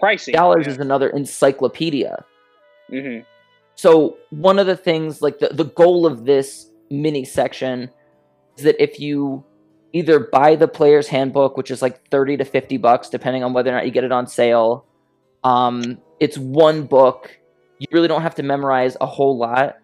pricey. 0.03 0.33
dollars 0.33 0.67
yeah. 0.67 0.73
is 0.73 0.79
another 0.79 1.09
encyclopedia. 1.09 2.25
Mhm. 2.91 3.25
So 3.75 4.19
one 4.31 4.59
of 4.59 4.67
the 4.67 4.77
things, 4.77 5.23
like 5.23 5.39
the, 5.39 5.49
the 5.49 5.65
goal 5.65 6.07
of 6.07 6.25
this 6.25 6.69
mini 6.91 7.25
section, 7.25 7.91
is 8.59 8.65
that 8.65 8.83
if 8.83 9.01
you 9.01 9.45
either 9.93 10.21
buy 10.21 10.57
the 10.57 10.69
player's 10.69 11.09
handbook, 11.09 11.57
which 11.57 11.71
is 11.71 11.83
like 11.83 12.09
thirty 12.11 12.37
to 12.37 12.45
fifty 12.45 12.77
bucks, 12.77 13.09
depending 13.09 13.45
on 13.45 13.53
whether 13.53 13.71
or 13.71 13.75
not 13.75 13.87
you 13.87 13.93
get 13.93 14.05
it 14.05 14.13
on 14.13 14.27
sale, 14.27 14.85
um, 15.45 15.99
it's 16.21 16.37
one 16.37 16.85
book. 16.85 17.39
You 17.79 17.87
really 17.93 18.09
don't 18.09 18.23
have 18.23 18.35
to 18.37 18.43
memorize 18.43 18.97
a 19.01 19.07
whole 19.07 19.37
lot. 19.37 19.77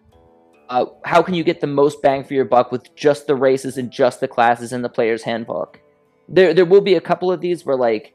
Uh, 0.69 0.85
how 1.03 1.23
can 1.23 1.33
you 1.33 1.43
get 1.43 1.61
the 1.61 1.67
most 1.67 2.01
bang 2.01 2.23
for 2.23 2.35
your 2.35 2.45
buck 2.45 2.71
with 2.71 2.95
just 2.95 3.25
the 3.25 3.35
races 3.35 3.77
and 3.77 3.89
just 3.89 4.19
the 4.19 4.27
classes 4.27 4.71
in 4.71 4.83
the 4.83 4.89
player's 4.89 5.23
handbook? 5.23 5.81
There, 6.29 6.53
there 6.53 6.65
will 6.65 6.81
be 6.81 6.93
a 6.93 7.01
couple 7.01 7.31
of 7.31 7.41
these 7.41 7.65
where 7.65 7.75
like 7.75 8.13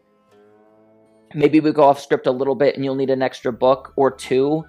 maybe 1.34 1.60
we 1.60 1.72
go 1.72 1.82
off 1.82 2.00
script 2.00 2.26
a 2.26 2.30
little 2.30 2.54
bit 2.54 2.74
and 2.74 2.84
you'll 2.84 2.94
need 2.94 3.10
an 3.10 3.22
extra 3.22 3.52
book 3.52 3.92
or 3.96 4.10
two. 4.10 4.64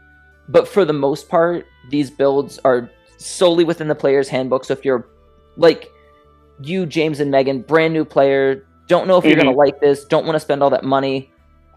But 0.49 0.67
for 0.67 0.85
the 0.85 0.93
most 0.93 1.29
part 1.29 1.65
these 1.89 2.09
builds 2.09 2.59
are 2.65 2.89
solely 3.17 3.63
within 3.63 3.87
the 3.87 3.95
player's 3.95 4.27
handbook. 4.27 4.65
So 4.65 4.73
if 4.73 4.83
you're 4.83 5.07
like 5.57 5.89
you 6.61 6.85
james 6.85 7.19
and 7.19 7.29
megan 7.31 7.61
brand 7.61 7.93
new 7.93 8.05
player 8.05 8.65
don't 8.87 9.07
know 9.07 9.17
if 9.17 9.25
you're 9.25 9.35
going 9.35 9.45
to 9.45 9.51
like 9.51 9.79
this 9.81 10.05
don't 10.05 10.25
want 10.25 10.35
to 10.35 10.39
spend 10.39 10.63
all 10.63 10.69
that 10.69 10.85
money 10.85 11.29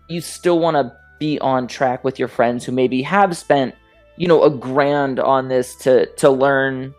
you 0.09 0.21
still 0.21 0.61
want 0.61 0.76
to 0.76 0.92
be 1.18 1.38
on 1.40 1.66
track 1.66 2.04
with 2.04 2.16
your 2.16 2.28
friends 2.28 2.64
who 2.64 2.71
maybe 2.71 3.02
have 3.02 3.37
spent 3.37 3.75
you 4.16 4.28
know 4.28 4.45
a 4.45 4.50
grand 4.50 5.18
on 5.18 5.49
this 5.49 5.75
to 5.76 6.07
to 6.14 6.30
learn 6.30 6.95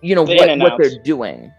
you 0.00 0.14
know 0.14 0.24
The 0.24 0.36
what, 0.36 0.58
what 0.58 0.72
they're 0.78 1.02
doing. 1.02 1.52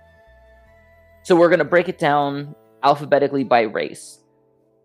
So 1.23 1.35
we're 1.35 1.49
going 1.49 1.59
to 1.59 1.65
break 1.65 1.89
it 1.89 1.99
down 1.99 2.55
alphabetically 2.83 3.43
by 3.43 3.61
race 3.61 4.18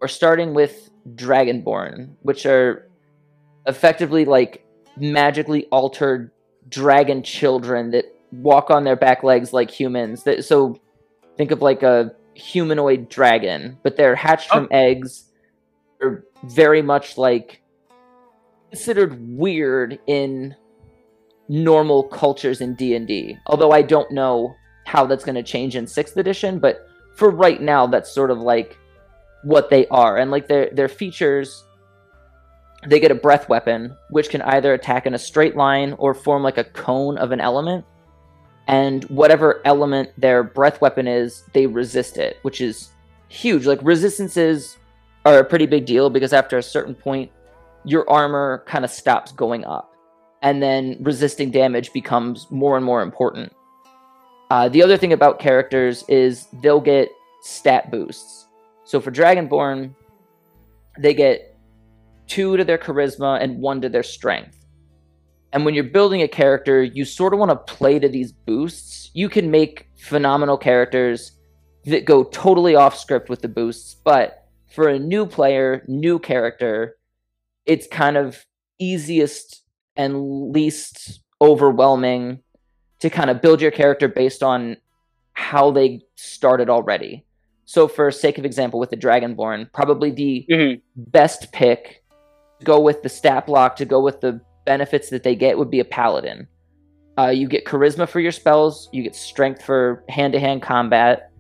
we're 0.05 0.09
starting 0.09 0.53
with 0.53 0.91
dragonborn 1.15 2.11
which 2.21 2.45
are 2.45 2.87
effectively 3.67 4.27
like 4.27 4.63
magically 4.99 5.65
altered 5.71 6.31
dragon 6.69 7.23
children 7.23 7.91
that 7.91 8.05
walk 8.31 8.69
on 8.69 8.85
their 8.85 8.97
back 8.97 9.23
legs 9.23 9.55
like 9.55 9.71
humans. 9.71 10.25
That 10.25 10.45
so 10.45 10.79
think 11.39 11.53
of 11.53 11.63
like 11.63 11.83
a 11.83 12.13
humanoid 12.35 13.09
dragon 13.09 13.79
but 13.83 13.97
they're 13.97 14.15
hatched 14.15 14.51
from 14.51 14.65
oh. 14.65 14.77
eggs. 14.77 15.25
They're 15.99 16.23
very 16.43 16.83
much 16.83 17.17
like 17.17 17.63
considered 18.69 19.19
weird 19.39 19.99
in 20.07 20.55
normal 21.49 22.03
cultures 22.03 22.61
in 22.61 22.75
D&D 22.75 23.39
although 23.47 23.71
I 23.71 23.81
don't 23.81 24.11
know 24.11 24.55
how 24.85 25.07
that's 25.07 25.25
going 25.25 25.37
to 25.37 25.43
change 25.43 25.77
in 25.77 25.87
6th 25.87 26.19
edition 26.19 26.59
but 26.59 26.87
for 27.17 27.31
right 27.31 27.63
now 27.63 27.87
that's 27.87 28.13
sort 28.13 28.31
of 28.31 28.41
like 28.41 28.79
what 29.45 29.71
they 29.71 29.87
are. 29.89 30.17
And 30.17 30.31
like 30.31 30.49
their 30.49 30.71
their 30.71 30.89
features 30.89 31.65
they 32.87 33.01
get 33.01 33.11
a 33.11 33.15
breath 33.15 33.49
weapon 33.49 33.97
which 34.11 34.29
can 34.29 34.43
either 34.43 34.75
attack 34.75 35.07
in 35.07 35.15
a 35.15 35.19
straight 35.19 35.57
line 35.57 35.95
or 35.99 36.13
form 36.13 36.43
like 36.43 36.59
a 36.59 36.65
cone 36.65 37.17
of 37.19 37.31
an 37.31 37.41
element. 37.41 37.85
And 38.67 39.05
whatever 39.05 39.61
element 39.67 40.11
their 40.19 40.43
breath 40.43 40.81
weapon 40.81 41.07
is 41.07 41.45
they 41.53 41.67
resist 41.67 42.17
it 42.17 42.39
which 42.43 42.61
is 42.61 42.91
huge. 43.29 43.67
Like 43.67 43.81
resistances 43.83 44.79
are 45.25 45.39
a 45.39 45.45
pretty 45.45 45.67
big 45.67 45.87
deal 45.87 46.11
because 46.11 46.33
after 46.33 46.59
a 46.59 46.63
certain 46.63 46.95
point 46.95 47.31
your 47.85 48.09
armor 48.11 48.65
kind 48.67 48.85
of 48.85 48.91
stops 48.91 49.33
going 49.33 49.65
up. 49.65 49.95
And 50.43 50.63
then 50.63 50.99
resisting 51.01 51.51
damage 51.51 51.93
becomes 51.93 52.47
more 52.51 52.77
and 52.77 52.85
more 52.85 53.03
important. 53.03 53.55
Uh, 54.51 54.69
the 54.69 54.83
other 54.83 54.97
thing 54.99 55.13
about 55.13 55.39
characters 55.39 56.05
is 56.09 56.47
they'll 56.63 56.81
get 56.81 57.09
stat 57.43 57.91
boosts 57.91 58.47
so 58.85 59.01
for 59.01 59.11
dragonborn 59.11 59.95
they 60.99 61.15
get 61.15 61.57
two 62.27 62.57
to 62.57 62.65
their 62.65 62.79
charisma 62.79 63.43
and 63.43 63.59
one 63.59 63.81
to 63.81 63.89
their 63.89 64.03
strength. 64.03 64.65
And 65.53 65.65
when 65.65 65.75
you're 65.75 65.85
building 65.85 66.23
a 66.23 66.29
character, 66.29 66.83
you 66.83 67.05
sort 67.05 67.33
of 67.33 67.39
want 67.39 67.51
to 67.51 67.75
play 67.75 67.99
to 67.99 68.09
these 68.09 68.33
boosts. 68.33 69.11
You 69.15 69.29
can 69.29 69.51
make 69.51 69.89
phenomenal 69.97 70.57
characters 70.57 71.33
that 71.85 72.05
go 72.05 72.25
totally 72.25 72.75
off 72.75 72.99
script 72.99 73.29
with 73.29 73.43
the 73.43 73.49
boosts, 73.49 73.95
but 73.95 74.49
for 74.69 74.89
a 74.89 74.99
new 74.99 75.27
player, 75.27 75.85
new 75.87 76.19
character, 76.19 76.97
it's 77.67 77.87
kind 77.87 78.17
of 78.17 78.45
easiest 78.79 79.63
and 79.97 80.51
least 80.51 81.21
overwhelming 81.41 82.41
to 83.01 83.11
kind 83.11 83.31
of 83.31 83.41
build 83.41 83.61
your 83.61 83.71
character 83.71 84.09
based 84.09 84.43
on 84.43 84.77
how 85.35 85.71
they 85.71 86.01
started 86.17 86.69
already. 86.69 87.25
So, 87.67 87.89
for 87.89 88.11
sake 88.11 88.39
of 88.39 88.45
example, 88.45 88.79
with 88.79 88.91
the 88.91 88.97
Dragonborn, 88.97 89.73
probably 89.73 90.11
the 90.11 90.47
Mhm. 90.51 90.81
best 90.97 91.53
pick 91.53 92.03
to 92.61 92.65
go 92.67 92.81
with 92.81 93.03
the 93.03 93.09
stat 93.09 93.47
block 93.47 93.77
to 93.77 93.85
go 93.85 94.01
with 94.01 94.21
the 94.21 94.41
benefits 94.67 95.11
that 95.11 95.23
they 95.23 95.35
get 95.35 95.59
would 95.59 95.71
be 95.71 95.81
a 95.81 95.85
paladin. 95.85 96.47
Uh, 97.19 97.29
you 97.29 97.47
get 97.49 97.65
charisma 97.65 98.09
for 98.09 98.21
your 98.21 98.33
spells. 98.33 98.89
You 98.93 99.03
get 99.03 99.15
strength 99.15 99.63
for 99.63 100.05
hand-to-hand 100.09 100.63
combat. 100.63 101.31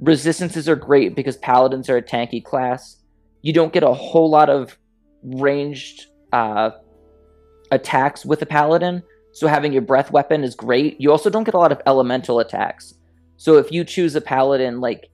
Resistances 0.00 0.68
are 0.68 0.76
great 0.76 1.16
because 1.16 1.36
paladins 1.38 1.88
are 1.88 1.96
a 1.96 2.02
tanky 2.02 2.44
class. 2.44 3.02
You 3.42 3.52
don't 3.52 3.72
get 3.72 3.82
a 3.82 3.92
whole 3.92 4.30
lot 4.30 4.50
of 4.50 4.78
ranged 5.22 6.06
uh, 6.32 6.70
attacks 7.70 8.24
with 8.24 8.42
a 8.42 8.46
paladin, 8.46 9.02
so 9.32 9.46
having 9.46 9.72
your 9.72 9.82
breath 9.82 10.12
weapon 10.12 10.44
is 10.44 10.54
great. 10.54 11.00
You 11.00 11.10
also 11.10 11.30
don't 11.30 11.44
get 11.44 11.54
a 11.54 11.58
lot 11.58 11.72
of 11.72 11.80
elemental 11.86 12.38
attacks. 12.38 12.94
So 13.36 13.56
if 13.56 13.72
you 13.72 13.84
choose 13.84 14.14
a 14.14 14.20
paladin, 14.20 14.80
like 14.80 15.08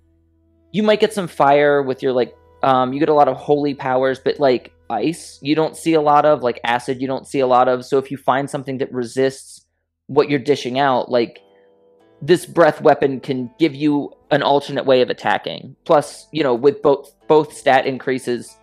you 0.75 0.83
might 0.83 0.99
get 0.99 1.15
some 1.15 1.29
fire 1.29 1.81
with 1.83 2.03
your 2.03 2.13
like 2.13 2.37
um, 2.65 2.93
you 2.93 2.99
get 2.99 3.09
a 3.09 3.15
lot 3.15 3.29
of 3.29 3.37
holy 3.37 3.75
powers, 3.75 4.19
but 4.19 4.41
like 4.41 4.73
ice, 4.91 5.39
you 5.41 5.55
don't 5.55 5.77
see 5.77 5.95
a 5.95 6.01
lot 6.01 6.25
of 6.25 6.43
like 6.43 6.61
acid, 6.65 7.01
you 7.01 7.07
don't 7.07 7.29
see 7.29 7.39
a 7.39 7.47
lot 7.47 7.69
of. 7.69 7.85
So 7.85 7.97
if 7.99 8.11
you 8.11 8.17
find 8.17 8.51
something 8.51 8.79
that 8.79 8.93
resists 8.93 9.65
what 10.09 10.29
you're 10.29 10.41
dishing 10.41 10.81
out, 10.81 11.13
like 11.13 11.39
this 12.21 12.45
breath 12.45 12.81
weapon 12.81 13.21
can 13.21 13.53
give 13.57 13.73
you 13.73 14.11
an 14.33 14.43
alternate 14.43 14.85
way 14.85 15.01
of 15.01 15.11
attacking. 15.11 15.77
Plus, 15.85 16.27
you 16.33 16.43
know, 16.43 16.57
with 16.57 16.83
both 16.83 17.15
both 17.29 17.57
stat 17.57 17.87
increases 17.87 18.57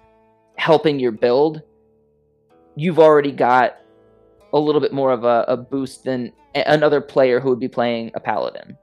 helping 0.57 0.99
your 0.99 1.13
build, 1.13 1.61
you've 2.75 2.99
already 2.99 3.31
got 3.31 3.77
a 4.51 4.59
little 4.59 4.81
bit 4.81 4.91
more 4.91 5.13
of 5.13 5.23
a, 5.23 5.45
a 5.47 5.55
boost 5.55 6.03
than 6.03 6.33
another 6.55 6.99
player 6.99 7.39
who 7.39 7.51
would 7.51 7.59
be 7.59 7.69
playing 7.69 8.11
a 8.15 8.19
paladin. 8.19 8.77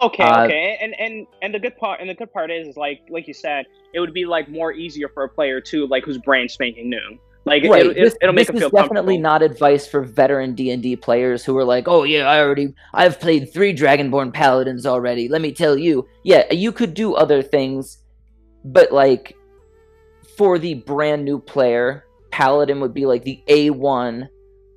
Okay, 0.00 0.22
Uh, 0.22 0.44
okay, 0.44 0.78
and 0.80 0.94
and 0.98 1.26
and 1.42 1.54
the 1.54 1.58
good 1.58 1.76
part 1.76 2.00
and 2.00 2.08
the 2.08 2.14
good 2.14 2.32
part 2.32 2.50
is, 2.50 2.68
is 2.68 2.76
like 2.76 3.00
like 3.10 3.26
you 3.26 3.34
said, 3.34 3.66
it 3.92 4.00
would 4.00 4.14
be 4.14 4.24
like 4.24 4.48
more 4.48 4.72
easier 4.72 5.08
for 5.08 5.24
a 5.24 5.28
player 5.28 5.60
too, 5.60 5.86
like 5.86 6.04
who's 6.04 6.18
brand 6.18 6.50
spanking 6.50 6.88
new. 6.88 7.18
Like 7.44 7.64
right. 7.64 7.86
it, 7.86 7.94
this, 7.94 8.16
will 8.20 8.32
make 8.32 8.48
this 8.48 8.70
definitely 8.70 9.16
not 9.16 9.42
advice 9.42 9.86
for 9.86 10.02
veteran 10.02 10.54
D 10.54 10.70
and 10.70 10.82
D 10.82 10.96
players 10.96 11.44
who 11.44 11.56
are 11.56 11.64
like, 11.64 11.88
"Oh 11.88 12.04
yeah, 12.04 12.28
I 12.28 12.40
already, 12.40 12.74
I've 12.92 13.18
played 13.18 13.52
three 13.52 13.74
Dragonborn 13.74 14.34
paladins 14.34 14.84
already." 14.84 15.28
Let 15.28 15.40
me 15.40 15.52
tell 15.52 15.76
you, 15.76 16.06
yeah, 16.24 16.52
you 16.52 16.72
could 16.72 16.92
do 16.92 17.14
other 17.14 17.40
things, 17.42 17.98
but 18.64 18.92
like 18.92 19.34
for 20.36 20.58
the 20.58 20.74
brand 20.74 21.24
new 21.24 21.38
player, 21.38 22.04
paladin 22.30 22.80
would 22.80 22.92
be 22.92 23.06
like 23.06 23.24
the 23.24 23.42
A 23.48 23.70
one. 23.70 24.28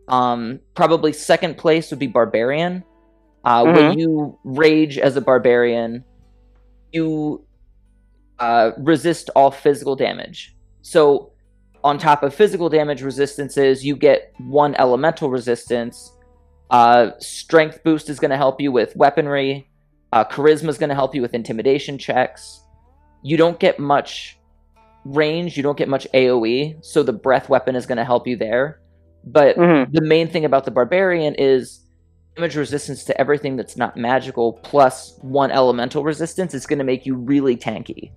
Um, 0.07 0.59
probably 0.73 1.13
second 1.13 1.57
place 1.57 1.89
would 1.89 1.99
be 1.99 2.07
barbarian. 2.07 2.83
Uh, 3.43 3.65
When 3.65 3.97
you 3.99 4.37
rage 4.43 4.97
as 4.97 5.15
a 5.15 5.21
barbarian, 5.21 6.03
you 6.91 7.43
uh, 8.39 8.71
resist 8.77 9.29
all 9.35 9.51
physical 9.51 9.95
damage. 9.95 10.55
So 10.81 11.31
on 11.83 11.97
top 11.97 12.23
of 12.23 12.33
physical 12.33 12.69
damage 12.69 13.01
resistances, 13.01 13.83
you 13.85 13.95
get 13.95 14.33
one 14.39 14.75
elemental 14.75 15.29
resistance. 15.29 16.11
Uh, 16.69 17.11
strength 17.19 17.83
boost 17.83 18.09
is 18.09 18.19
going 18.19 18.31
to 18.31 18.37
help 18.37 18.61
you 18.61 18.71
with 18.71 18.95
weaponry. 18.95 19.67
Uh, 20.13 20.23
charisma 20.25 20.69
is 20.69 20.77
going 20.77 20.89
to 20.89 20.95
help 20.95 21.15
you 21.15 21.21
with 21.21 21.33
intimidation 21.33 21.97
checks. 21.97 22.61
You 23.23 23.37
don't 23.37 23.59
get 23.59 23.79
much 23.79 24.37
range. 25.05 25.57
You 25.57 25.63
don't 25.63 25.77
get 25.77 25.89
much 25.89 26.07
AOE, 26.13 26.83
so 26.83 27.01
the 27.03 27.13
breath 27.13 27.49
weapon 27.49 27.75
is 27.75 27.85
going 27.85 27.97
to 27.97 28.05
help 28.05 28.27
you 28.27 28.37
there. 28.37 28.79
But 29.23 29.55
Mhm. 29.57 29.91
the 29.91 30.01
main 30.01 30.27
thing 30.27 30.45
about 30.45 30.65
the 30.65 30.71
barbarian 30.71 31.35
is 31.37 31.79
damage 32.35 32.55
resistance 32.55 33.03
to 33.05 33.19
everything 33.19 33.55
that's 33.55 33.75
not 33.75 33.97
magical 33.97 34.53
plus 34.53 35.17
one 35.21 35.51
elemental 35.51 36.03
resistance 36.03 36.53
is 36.53 36.65
going 36.65 36.79
to 36.79 36.85
make 36.85 37.05
you 37.05 37.15
really 37.15 37.57
tanky. 37.57 38.11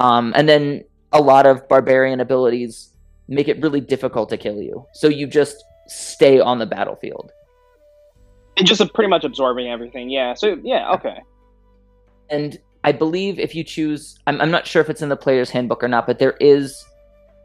Um, 0.00 0.32
and 0.36 0.48
then 0.48 0.84
a 1.12 1.20
lot 1.20 1.46
of 1.46 1.66
barbarian 1.68 2.20
abilities 2.20 2.92
make 3.28 3.48
it 3.48 3.60
really 3.60 3.80
difficult 3.80 4.28
to 4.30 4.36
kill 4.36 4.60
you. 4.60 4.86
So 4.94 5.08
you 5.08 5.26
just 5.26 5.56
stay 5.86 6.40
on 6.40 6.58
the 6.58 6.66
battlefield. 6.66 7.32
And 8.56 8.66
just 8.66 8.82
pretty 8.92 9.08
much 9.08 9.24
absorbing 9.24 9.68
everything. 9.68 10.10
Yeah. 10.10 10.34
So 10.34 10.58
yeah. 10.62 10.90
Okay. 10.92 11.18
And 12.30 12.58
I 12.84 12.92
believe 12.92 13.38
if 13.38 13.54
you 13.54 13.64
choose, 13.64 14.18
I'm, 14.26 14.40
I'm 14.40 14.50
not 14.50 14.66
sure 14.66 14.82
if 14.82 14.90
it's 14.90 15.02
in 15.02 15.08
the 15.08 15.16
player's 15.16 15.50
handbook 15.50 15.82
or 15.82 15.88
not, 15.88 16.06
but 16.06 16.18
there 16.18 16.36
is, 16.40 16.84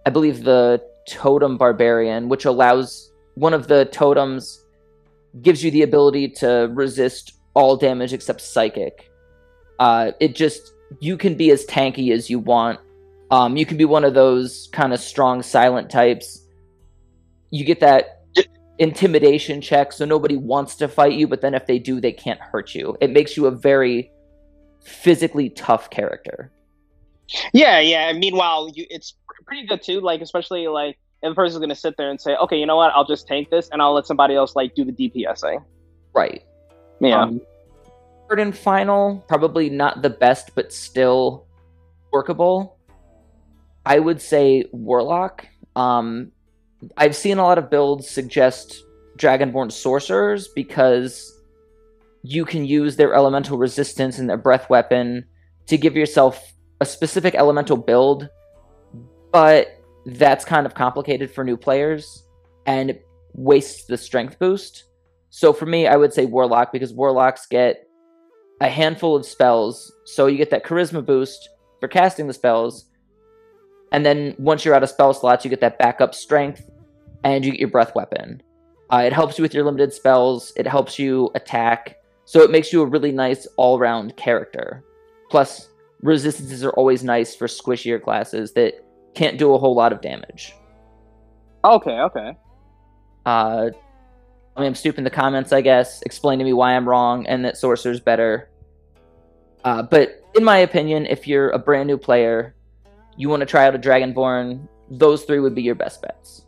I 0.05 0.09
believe, 0.09 0.43
the 0.43 0.83
totem 1.07 1.57
barbarian, 1.57 2.29
which 2.29 2.45
allows 2.45 3.11
one 3.35 3.53
of 3.53 3.67
the 3.67 3.85
totems 3.85 4.62
gives 5.41 5.63
you 5.63 5.71
the 5.71 5.81
ability 5.81 6.29
to 6.29 6.69
resist 6.73 7.33
all 7.53 7.75
damage 7.75 8.13
except 8.13 8.41
psychic. 8.41 9.11
Uh, 9.79 10.11
it 10.19 10.35
just 10.35 10.73
you 10.99 11.17
can 11.17 11.35
be 11.35 11.49
as 11.51 11.65
tanky 11.65 12.11
as 12.11 12.29
you 12.29 12.39
want 12.39 12.79
Um, 13.31 13.57
you 13.57 13.65
can 13.65 13.77
be 13.77 13.85
one 13.85 14.03
of 14.03 14.13
those 14.13 14.69
kind 14.73 14.93
of 14.93 14.99
strong 14.99 15.41
silent 15.41 15.89
types. 15.89 16.45
You 17.49 17.65
get 17.65 17.79
that 17.79 18.21
intimidation 18.77 19.59
check, 19.59 19.91
so 19.91 20.05
nobody 20.05 20.35
wants 20.37 20.75
to 20.75 20.87
fight 20.87 21.13
you, 21.13 21.27
but 21.27 21.41
then 21.41 21.55
if 21.55 21.65
they 21.65 21.79
do, 21.79 21.99
they 21.99 22.11
can't 22.11 22.39
hurt 22.39 22.75
you. 22.75 22.95
It 23.01 23.09
makes 23.09 23.35
you 23.35 23.47
a 23.47 23.51
very 23.51 24.11
physically 24.85 25.49
tough 25.49 25.89
character. 25.89 26.51
Yeah, 27.53 27.79
yeah. 27.79 28.13
Meanwhile, 28.13 28.71
you, 28.75 28.85
it's 28.91 29.15
pretty 29.47 29.65
good 29.65 29.81
too. 29.81 29.99
Like 29.99 30.21
especially 30.21 30.67
like 30.67 30.99
if 31.23 31.29
the 31.29 31.35
person's 31.35 31.59
gonna 31.59 31.75
sit 31.75 31.95
there 31.97 32.09
and 32.09 32.19
say, 32.19 32.35
"Okay, 32.35 32.57
you 32.57 32.65
know 32.65 32.75
what? 32.75 32.91
I'll 32.93 33.05
just 33.05 33.27
tank 33.27 33.49
this, 33.49 33.69
and 33.69 33.81
I'll 33.81 33.93
let 33.93 34.05
somebody 34.05 34.35
else 34.35 34.55
like 34.55 34.75
do 34.75 34.83
the 34.83 34.91
DPSing." 34.91 35.63
Right. 36.13 36.43
Yeah. 36.99 37.23
Um, 37.23 37.41
third 38.29 38.39
and 38.39 38.55
final, 38.55 39.23
probably 39.27 39.69
not 39.69 40.01
the 40.01 40.09
best, 40.09 40.53
but 40.53 40.71
still 40.71 41.47
workable. 42.11 42.77
I 43.85 43.99
would 43.99 44.21
say 44.21 44.65
Warlock. 44.71 45.47
Um, 45.75 46.31
I've 46.97 47.15
seen 47.15 47.37
a 47.37 47.43
lot 47.43 47.57
of 47.57 47.69
builds 47.69 48.09
suggest 48.09 48.83
Dragonborn 49.17 49.71
sorcerers 49.71 50.49
because 50.49 51.41
you 52.23 52.45
can 52.45 52.65
use 52.65 52.95
their 52.95 53.13
elemental 53.13 53.57
resistance 53.57 54.19
and 54.19 54.29
their 54.29 54.37
breath 54.37 54.69
weapon 54.69 55.25
to 55.67 55.77
give 55.77 55.95
yourself 55.95 56.53
a 56.81 56.85
specific 56.85 57.35
elemental 57.35 57.77
build, 57.77 58.29
but 59.31 59.82
that's 60.05 60.45
kind 60.45 60.65
of 60.65 60.73
complicated 60.73 61.31
for 61.31 61.43
new 61.43 61.57
players 61.57 62.23
and 62.65 62.97
wastes 63.33 63.85
the 63.85 63.97
strength 63.97 64.37
boost. 64.39 64.85
So 65.29 65.53
for 65.53 65.65
me, 65.65 65.87
I 65.87 65.95
would 65.95 66.13
say 66.13 66.25
Warlock 66.25 66.71
because 66.71 66.93
Warlocks 66.93 67.47
get 67.47 67.87
a 68.61 68.69
handful 68.69 69.15
of 69.15 69.25
spells. 69.25 69.91
So 70.05 70.27
you 70.27 70.37
get 70.37 70.49
that 70.51 70.63
charisma 70.63 71.05
boost 71.05 71.49
for 71.79 71.87
casting 71.87 72.27
the 72.27 72.33
spells. 72.33 72.85
And 73.91 74.05
then 74.05 74.35
once 74.37 74.63
you're 74.63 74.75
out 74.75 74.83
of 74.83 74.89
spell 74.89 75.13
slots, 75.13 75.43
you 75.43 75.49
get 75.49 75.61
that 75.61 75.79
backup 75.79 76.15
strength 76.15 76.69
and 77.23 77.43
you 77.43 77.51
get 77.51 77.59
your 77.59 77.69
breath 77.69 77.95
weapon. 77.95 78.41
Uh, 78.91 79.03
it 79.05 79.13
helps 79.13 79.37
you 79.37 79.41
with 79.41 79.53
your 79.53 79.63
limited 79.63 79.93
spells, 79.93 80.53
it 80.55 80.67
helps 80.67 80.99
you 80.99 81.31
attack. 81.35 81.97
So 82.25 82.41
it 82.41 82.51
makes 82.51 82.71
you 82.71 82.81
a 82.81 82.85
really 82.85 83.11
nice 83.11 83.47
all 83.57 83.79
round 83.79 84.15
character. 84.17 84.83
Plus, 85.29 85.69
resistances 86.01 86.63
are 86.63 86.71
always 86.71 87.03
nice 87.03 87.35
for 87.35 87.47
squishier 87.47 88.01
classes 88.01 88.53
that 88.53 88.85
can't 89.13 89.37
do 89.37 89.53
a 89.53 89.57
whole 89.57 89.75
lot 89.75 89.93
of 89.93 90.01
damage. 90.01 90.53
Okay, 91.63 91.91
okay. 91.99 92.37
Uh, 93.25 93.69
I 94.55 94.59
mean, 94.59 94.67
I'm 94.67 94.75
stupid 94.75 94.99
in 94.99 95.03
the 95.03 95.09
comments, 95.09 95.51
I 95.51 95.61
guess. 95.61 96.01
Explain 96.03 96.39
to 96.39 96.45
me 96.45 96.53
why 96.53 96.75
I'm 96.75 96.87
wrong 96.87 97.25
and 97.25 97.43
that 97.45 97.57
Sorcerer's 97.57 97.99
better. 97.99 98.49
Uh, 99.63 99.81
but 99.81 100.21
in 100.35 100.43
my 100.43 100.57
opinion, 100.57 101.05
if 101.05 101.27
you're 101.27 101.49
a 101.49 101.59
brand 101.59 101.87
new 101.87 101.97
player, 101.97 102.55
you 103.15 103.29
want 103.29 103.39
to 103.39 103.45
try 103.45 103.65
out 103.65 103.75
a 103.75 103.79
Dragonborn, 103.79 104.67
those 104.89 105.23
three 105.23 105.39
would 105.39 105.55
be 105.55 105.61
your 105.61 105.75
best 105.75 106.01
bets. 106.01 106.45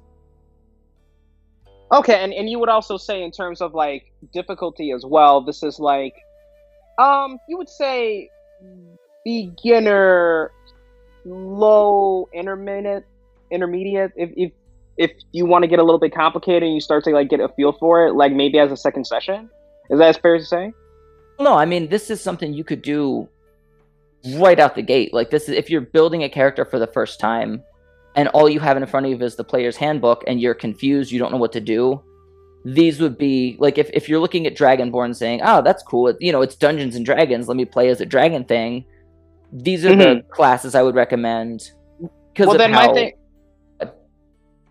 Okay, 1.92 2.22
and, 2.22 2.34
and 2.34 2.50
you 2.50 2.60
would 2.60 2.70
also 2.70 2.98
say 2.98 3.24
in 3.24 3.32
terms 3.32 3.62
of 3.62 3.74
like 3.74 4.12
difficulty 4.34 4.92
as 4.92 5.06
well, 5.06 5.42
this 5.42 5.64
is 5.64 5.80
like 5.80 6.16
um 6.98 7.38
you 7.50 7.58
would 7.58 7.70
say 7.70 8.30
beginner 9.24 10.52
low 11.26 12.30
intermediate 12.34 13.06
intermediate 13.52 14.12
if 14.16 14.32
if 14.36 14.52
if 14.98 15.12
you 15.32 15.46
want 15.46 15.64
to 15.64 15.68
get 15.68 15.80
a 15.80 15.84
little 15.84 16.00
bit 16.00 16.14
complicated 16.14 16.64
and 16.64 16.74
you 16.74 16.80
start 16.80 17.04
to 17.04 17.10
like 17.12 17.30
get 17.30 17.40
a 17.40 17.50
feel 17.50 17.74
for 17.74 18.08
it, 18.08 18.14
like 18.14 18.32
maybe 18.32 18.60
as 18.60 18.72
a 18.72 18.78
second 18.78 19.06
session. 19.06 19.50
Is 19.90 20.00
that 20.00 20.22
fair 20.22 20.38
to 20.38 20.46
say? 20.46 20.72
No, 21.40 21.56
I 21.56 21.66
mean 21.66 21.90
this 21.90 22.10
is 22.10 22.22
something 22.22 22.54
you 22.54 22.64
could 22.64 22.82
do 22.82 23.28
right 24.38 24.60
out 24.60 24.76
the 24.76 24.82
gate. 24.82 25.14
Like 25.14 25.32
this 25.32 25.50
is 25.50 25.56
if 25.56 25.70
you're 25.70 25.82
building 25.82 26.24
a 26.24 26.30
character 26.30 26.64
for 26.64 26.80
the 26.80 26.88
first 26.88 27.20
time 27.20 27.64
and 28.16 28.30
all 28.30 28.50
you 28.50 28.60
have 28.62 28.78
in 28.78 28.86
front 28.86 29.06
of 29.06 29.12
you 29.12 29.26
is 29.26 29.36
the 29.36 29.44
player's 29.44 29.76
handbook 29.76 30.24
and 30.28 30.40
you're 30.40 30.54
confused, 30.54 31.12
you 31.12 31.20
don't 31.20 31.32
know 31.32 31.38
what 31.38 31.52
to 31.54 31.62
do. 31.62 32.02
These 32.64 33.00
would 33.00 33.18
be 33.18 33.58
like 33.60 33.78
if, 33.78 33.90
if 33.94 34.10
you're 34.10 34.20
looking 34.20 34.48
at 34.48 34.56
Dragonborn 34.56 35.16
saying, 35.16 35.42
"Oh, 35.44 35.62
that's 35.62 35.84
cool. 35.84 36.08
It, 36.08 36.18
you 36.20 36.32
know, 36.32 36.42
it's 36.42 36.56
Dungeons 36.56 36.96
and 36.96 37.06
Dragons. 37.06 37.48
Let 37.48 37.58
me 37.58 37.66
play 37.66 37.90
as 37.90 38.02
a 38.02 38.06
dragon 38.06 38.44
thing." 38.44 38.86
These 39.56 39.86
are 39.86 39.92
mm-hmm. 39.92 40.00
the 40.00 40.22
classes 40.30 40.76
I 40.76 40.84
would 40.84 40.96
recommend. 40.96 41.72
Well, 42.38 42.58
then 42.58 42.74
how... 42.74 42.88
my 42.88 42.94
thing. 42.94 43.14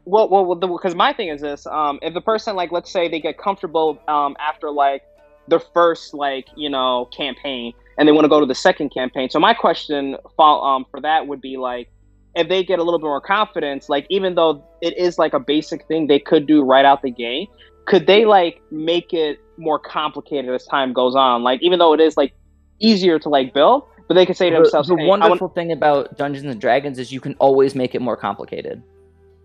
Well, 0.04 0.28
well, 0.28 0.54
because 0.54 0.94
my 0.94 1.14
thing 1.14 1.28
is 1.28 1.40
this: 1.40 1.66
um, 1.66 1.98
if 2.02 2.12
the 2.12 2.20
person, 2.20 2.54
like, 2.54 2.70
let's 2.70 2.90
say 2.90 3.08
they 3.08 3.20
get 3.20 3.38
comfortable 3.38 3.98
um, 4.06 4.36
after 4.38 4.70
like 4.70 5.02
their 5.48 5.60
first, 5.60 6.12
like, 6.12 6.46
you 6.56 6.68
know, 6.68 7.08
campaign, 7.16 7.72
and 7.96 8.06
they 8.06 8.12
want 8.12 8.26
to 8.26 8.28
go 8.28 8.40
to 8.40 8.46
the 8.46 8.54
second 8.54 8.90
campaign. 8.90 9.30
So 9.30 9.40
my 9.40 9.54
question, 9.54 10.16
um, 10.38 10.84
for 10.90 11.00
that 11.00 11.26
would 11.26 11.40
be 11.40 11.56
like, 11.56 11.90
if 12.34 12.50
they 12.50 12.62
get 12.62 12.78
a 12.78 12.82
little 12.82 12.98
bit 12.98 13.06
more 13.06 13.20
confidence, 13.20 13.88
like 13.88 14.06
even 14.10 14.34
though 14.34 14.62
it 14.82 14.96
is 14.98 15.18
like 15.18 15.32
a 15.32 15.40
basic 15.40 15.86
thing 15.86 16.06
they 16.06 16.18
could 16.18 16.46
do 16.46 16.62
right 16.62 16.84
out 16.84 17.00
the 17.00 17.10
gate, 17.10 17.48
could 17.86 18.06
they 18.06 18.26
like 18.26 18.60
make 18.70 19.14
it 19.14 19.38
more 19.56 19.78
complicated 19.78 20.50
as 20.50 20.66
time 20.66 20.92
goes 20.92 21.14
on? 21.14 21.42
Like 21.42 21.62
even 21.62 21.78
though 21.78 21.94
it 21.94 22.00
is 22.00 22.18
like 22.18 22.34
easier 22.80 23.18
to 23.20 23.28
like 23.30 23.54
build, 23.54 23.84
but 24.08 24.14
they 24.14 24.26
can 24.26 24.34
say 24.34 24.50
to 24.50 24.56
themselves, 24.56 24.88
"The, 24.88 24.96
the 24.96 25.02
hey, 25.02 25.08
wonderful 25.08 25.48
want- 25.48 25.54
thing 25.54 25.72
about 25.72 26.16
Dungeons 26.16 26.46
and 26.46 26.60
Dragons 26.60 26.98
is 26.98 27.12
you 27.12 27.20
can 27.20 27.34
always 27.34 27.74
make 27.74 27.94
it 27.94 28.02
more 28.02 28.16
complicated. 28.16 28.82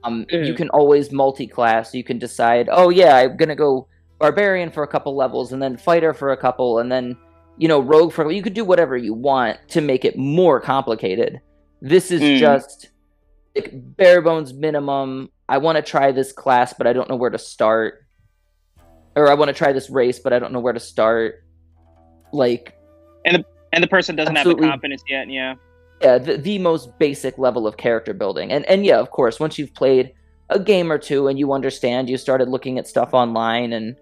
Um, 0.03 0.25
mm. 0.31 0.45
you 0.45 0.53
can 0.53 0.69
always 0.69 1.11
multi-class. 1.11 1.93
You 1.93 2.03
can 2.03 2.19
decide, 2.19 2.69
oh 2.71 2.89
yeah, 2.89 3.17
I'm 3.17 3.37
gonna 3.37 3.55
go 3.55 3.87
barbarian 4.17 4.71
for 4.71 4.83
a 4.83 4.87
couple 4.87 5.15
levels, 5.15 5.53
and 5.53 5.61
then 5.61 5.77
fighter 5.77 6.13
for 6.13 6.31
a 6.31 6.37
couple, 6.37 6.79
and 6.79 6.91
then 6.91 7.17
you 7.57 7.67
know 7.67 7.79
rogue 7.79 8.13
for. 8.13 8.29
You 8.31 8.41
could 8.41 8.53
do 8.53 8.65
whatever 8.65 8.97
you 8.97 9.13
want 9.13 9.57
to 9.69 9.81
make 9.81 10.05
it 10.05 10.17
more 10.17 10.59
complicated. 10.59 11.41
This 11.81 12.11
is 12.11 12.21
mm. 12.21 12.39
just 12.39 12.89
like 13.55 13.71
bare 13.73 14.21
bones 14.21 14.53
minimum. 14.53 15.29
I 15.47 15.57
want 15.57 15.77
to 15.77 15.81
try 15.81 16.11
this 16.11 16.31
class, 16.31 16.73
but 16.73 16.87
I 16.87 16.93
don't 16.93 17.09
know 17.09 17.15
where 17.15 17.29
to 17.29 17.39
start. 17.39 18.05
Or 19.15 19.29
I 19.29 19.33
want 19.33 19.49
to 19.49 19.53
try 19.53 19.73
this 19.73 19.89
race, 19.89 20.19
but 20.19 20.33
I 20.33 20.39
don't 20.39 20.53
know 20.53 20.59
where 20.59 20.73
to 20.73 20.79
start. 20.79 21.43
Like, 22.31 22.77
and 23.25 23.37
the 23.37 23.45
and 23.73 23.83
the 23.83 23.87
person 23.87 24.15
doesn't 24.15 24.35
have 24.35 24.47
the 24.47 24.55
confidence 24.55 25.03
yet. 25.07 25.29
Yeah, 25.29 25.55
yeah, 26.01 26.17
the, 26.17 26.37
the 26.37 26.59
most 26.59 26.97
basic 26.99 27.37
level 27.37 27.67
of 27.67 27.77
character 27.77 28.13
building, 28.13 28.51
and 28.51 28.65
and 28.65 28.85
yeah, 28.85 28.99
of 28.99 29.11
course, 29.11 29.39
once 29.39 29.57
you've 29.57 29.73
played 29.73 30.13
a 30.49 30.59
game 30.59 30.91
or 30.91 30.97
two 30.97 31.27
and 31.27 31.37
you 31.37 31.53
understand, 31.53 32.09
you 32.09 32.17
started 32.17 32.49
looking 32.49 32.79
at 32.79 32.87
stuff 32.87 33.13
online 33.13 33.73
and 33.73 33.95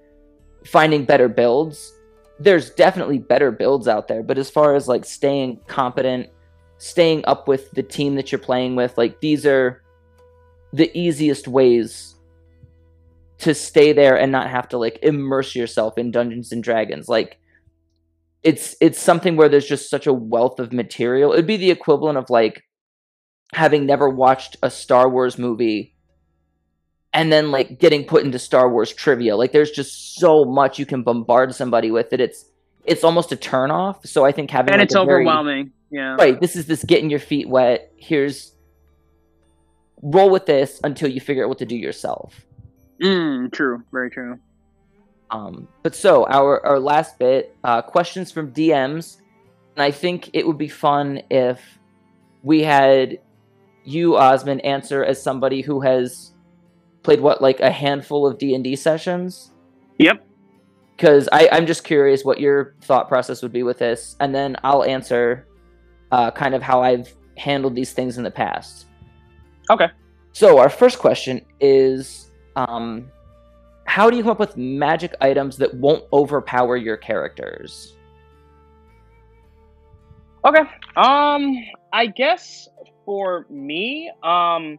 finding 0.65 1.03
better 1.05 1.27
builds. 1.27 1.93
There's 2.39 2.69
definitely 2.69 3.17
better 3.17 3.51
builds 3.51 3.87
out 3.87 4.07
there, 4.07 4.23
but 4.23 4.37
as 4.37 4.49
far 4.49 4.75
as 4.75 4.87
like 4.87 5.05
staying 5.05 5.59
competent 5.67 6.29
staying 6.77 7.23
up 7.25 7.47
with 7.47 7.71
the 7.71 7.83
team 7.83 8.15
that 8.15 8.31
you're 8.31 8.39
playing 8.39 8.75
with 8.75 8.97
like 8.97 9.19
these 9.19 9.45
are 9.45 9.81
the 10.73 10.95
easiest 10.97 11.47
ways 11.47 12.15
to 13.39 13.53
stay 13.53 13.93
there 13.93 14.17
and 14.17 14.31
not 14.31 14.49
have 14.49 14.67
to 14.67 14.77
like 14.77 14.99
immerse 15.01 15.55
yourself 15.55 15.97
in 15.97 16.11
Dungeons 16.11 16.51
and 16.51 16.63
Dragons 16.63 17.07
like 17.07 17.39
it's 18.47 18.75
it's 18.79 18.99
something 18.99 19.35
where 19.35 19.49
there's 19.49 19.67
just 19.67 19.89
such 19.89 20.07
a 20.07 20.13
wealth 20.13 20.59
of 20.59 20.71
material 20.71 21.33
it'd 21.33 21.47
be 21.47 21.57
the 21.57 21.71
equivalent 21.71 22.17
of 22.17 22.29
like 22.29 22.63
having 23.53 23.85
never 23.85 24.09
watched 24.09 24.55
a 24.63 24.69
Star 24.69 25.09
Wars 25.09 25.37
movie 25.37 25.95
and 27.13 27.31
then 27.31 27.51
like 27.51 27.79
getting 27.79 28.05
put 28.05 28.23
into 28.23 28.39
Star 28.39 28.71
Wars 28.71 28.93
trivia 28.93 29.35
like 29.35 29.51
there's 29.51 29.71
just 29.71 30.15
so 30.15 30.45
much 30.45 30.79
you 30.79 30.85
can 30.85 31.03
bombard 31.03 31.53
somebody 31.53 31.91
with 31.91 32.09
that 32.11 32.21
it's 32.21 32.45
it's 32.85 33.03
almost 33.03 33.31
a 33.31 33.35
turn 33.35 33.69
off 33.69 34.05
so 34.05 34.25
I 34.25 34.31
think 34.31 34.49
having 34.49 34.71
and 34.71 34.79
like, 34.79 34.85
it's 34.85 34.95
overwhelming 34.95 35.65
very, 35.65 35.73
yeah. 35.89 36.15
Right. 36.15 36.39
This 36.39 36.55
is 36.55 36.65
this 36.67 36.83
getting 36.83 37.09
your 37.09 37.19
feet 37.19 37.47
wet. 37.47 37.91
Here's 37.95 38.53
roll 40.01 40.29
with 40.29 40.45
this 40.45 40.79
until 40.83 41.09
you 41.09 41.19
figure 41.19 41.43
out 41.43 41.49
what 41.49 41.57
to 41.59 41.65
do 41.65 41.75
yourself. 41.75 42.45
Mm, 43.01 43.51
true. 43.51 43.83
Very 43.91 44.09
true. 44.09 44.39
Um, 45.29 45.67
but 45.83 45.95
so 45.95 46.25
our 46.27 46.65
our 46.65 46.79
last 46.79 47.19
bit, 47.19 47.55
uh, 47.63 47.81
questions 47.81 48.31
from 48.31 48.51
DMs, 48.51 49.17
and 49.75 49.83
I 49.83 49.91
think 49.91 50.29
it 50.33 50.47
would 50.47 50.57
be 50.57 50.69
fun 50.69 51.21
if 51.29 51.61
we 52.43 52.63
had 52.63 53.19
you, 53.83 54.17
Osman, 54.17 54.59
answer 54.61 55.03
as 55.03 55.21
somebody 55.21 55.61
who 55.61 55.81
has 55.81 56.31
played 57.03 57.21
what 57.21 57.41
like 57.41 57.59
a 57.59 57.71
handful 57.71 58.25
of 58.25 58.37
D 58.37 58.53
and 58.53 58.63
D 58.63 58.75
sessions. 58.75 59.51
Yep. 59.97 60.25
Because 60.95 61.29
I'm 61.31 61.67
just 61.67 61.83
curious 61.83 62.25
what 62.25 62.39
your 62.39 62.75
thought 62.81 63.07
process 63.07 63.43
would 63.43 63.53
be 63.53 63.63
with 63.63 63.77
this, 63.77 64.15
and 64.19 64.33
then 64.33 64.55
I'll 64.63 64.83
answer 64.83 65.47
uh, 66.11 66.31
kind 66.31 66.55
of 66.55 66.61
how 66.63 66.81
I've 66.81 67.13
handled 67.37 67.75
these 67.75 67.93
things 67.93 68.17
in 68.17 68.23
the 68.23 68.31
past. 68.31 68.87
Okay. 69.69 69.89
So 70.31 70.57
our 70.57 70.69
first 70.69 70.99
question 70.99 71.45
is, 71.59 72.31
um, 72.55 73.11
how 73.87 74.09
do 74.09 74.17
you 74.17 74.23
come 74.23 74.31
up 74.31 74.39
with 74.39 74.55
magic 74.57 75.15
items 75.21 75.57
that 75.57 75.73
won't 75.73 76.03
overpower 76.13 76.77
your 76.77 76.97
characters? 76.97 77.95
Okay. 80.45 80.61
Um, 80.95 81.55
I 81.91 82.05
guess 82.05 82.69
for 83.05 83.45
me, 83.49 84.11
um, 84.21 84.77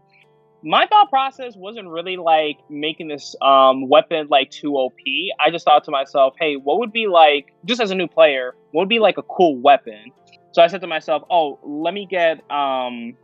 my 0.62 0.86
thought 0.86 1.10
process 1.10 1.56
wasn't 1.56 1.88
really 1.88 2.16
like 2.16 2.58
making 2.68 3.08
this 3.08 3.34
um 3.42 3.88
weapon 3.88 4.28
like 4.28 4.50
too 4.50 4.76
OP. 4.76 4.94
I 5.40 5.50
just 5.50 5.64
thought 5.64 5.84
to 5.84 5.90
myself, 5.90 6.34
hey, 6.38 6.56
what 6.56 6.78
would 6.78 6.92
be 6.92 7.06
like 7.06 7.52
just 7.64 7.80
as 7.80 7.90
a 7.90 7.94
new 7.94 8.08
player, 8.08 8.54
what 8.72 8.82
would 8.82 8.88
be 8.88 8.98
like 8.98 9.18
a 9.18 9.22
cool 9.22 9.56
weapon 9.56 10.12
so 10.52 10.62
I 10.62 10.66
said 10.66 10.80
to 10.80 10.86
myself, 10.86 11.22
"Oh, 11.30 11.58
let 11.62 11.94
me 11.94 12.06
get 12.06 12.38
um, 12.50 13.16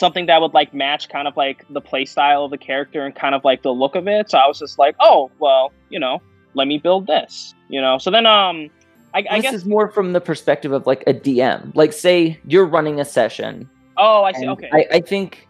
something 0.00 0.26
that 0.26 0.40
would 0.40 0.54
like 0.54 0.74
match 0.74 1.08
kind 1.08 1.28
of 1.28 1.36
like 1.36 1.64
the 1.70 1.80
play 1.80 2.04
style 2.04 2.44
of 2.44 2.50
the 2.50 2.58
character 2.58 3.04
and 3.04 3.14
kind 3.14 3.34
of 3.34 3.44
like 3.44 3.62
the 3.62 3.70
look 3.70 3.94
of 3.94 4.08
it. 4.08 4.30
So 4.30 4.38
I 4.38 4.48
was 4.48 4.58
just 4.58 4.78
like, 4.78 4.96
oh 4.98 5.30
well, 5.38 5.72
you 5.90 6.00
know, 6.00 6.20
let 6.54 6.66
me 6.66 6.78
build 6.78 7.06
this. 7.06 7.54
You 7.68 7.80
know. 7.80 7.98
So 7.98 8.10
then 8.10 8.26
um 8.26 8.70
I, 9.14 9.24
I 9.30 9.36
this 9.36 9.42
guess 9.42 9.54
is 9.54 9.64
more 9.64 9.88
from 9.88 10.12
the 10.12 10.20
perspective 10.20 10.72
of 10.72 10.86
like 10.86 11.02
a 11.06 11.14
DM. 11.14 11.74
Like, 11.74 11.92
say 11.92 12.38
you're 12.46 12.66
running 12.66 13.00
a 13.00 13.04
session. 13.04 13.68
Oh, 13.96 14.22
I 14.24 14.32
see. 14.32 14.48
Okay. 14.48 14.70
I, 14.72 14.86
I 14.92 15.00
think 15.00 15.48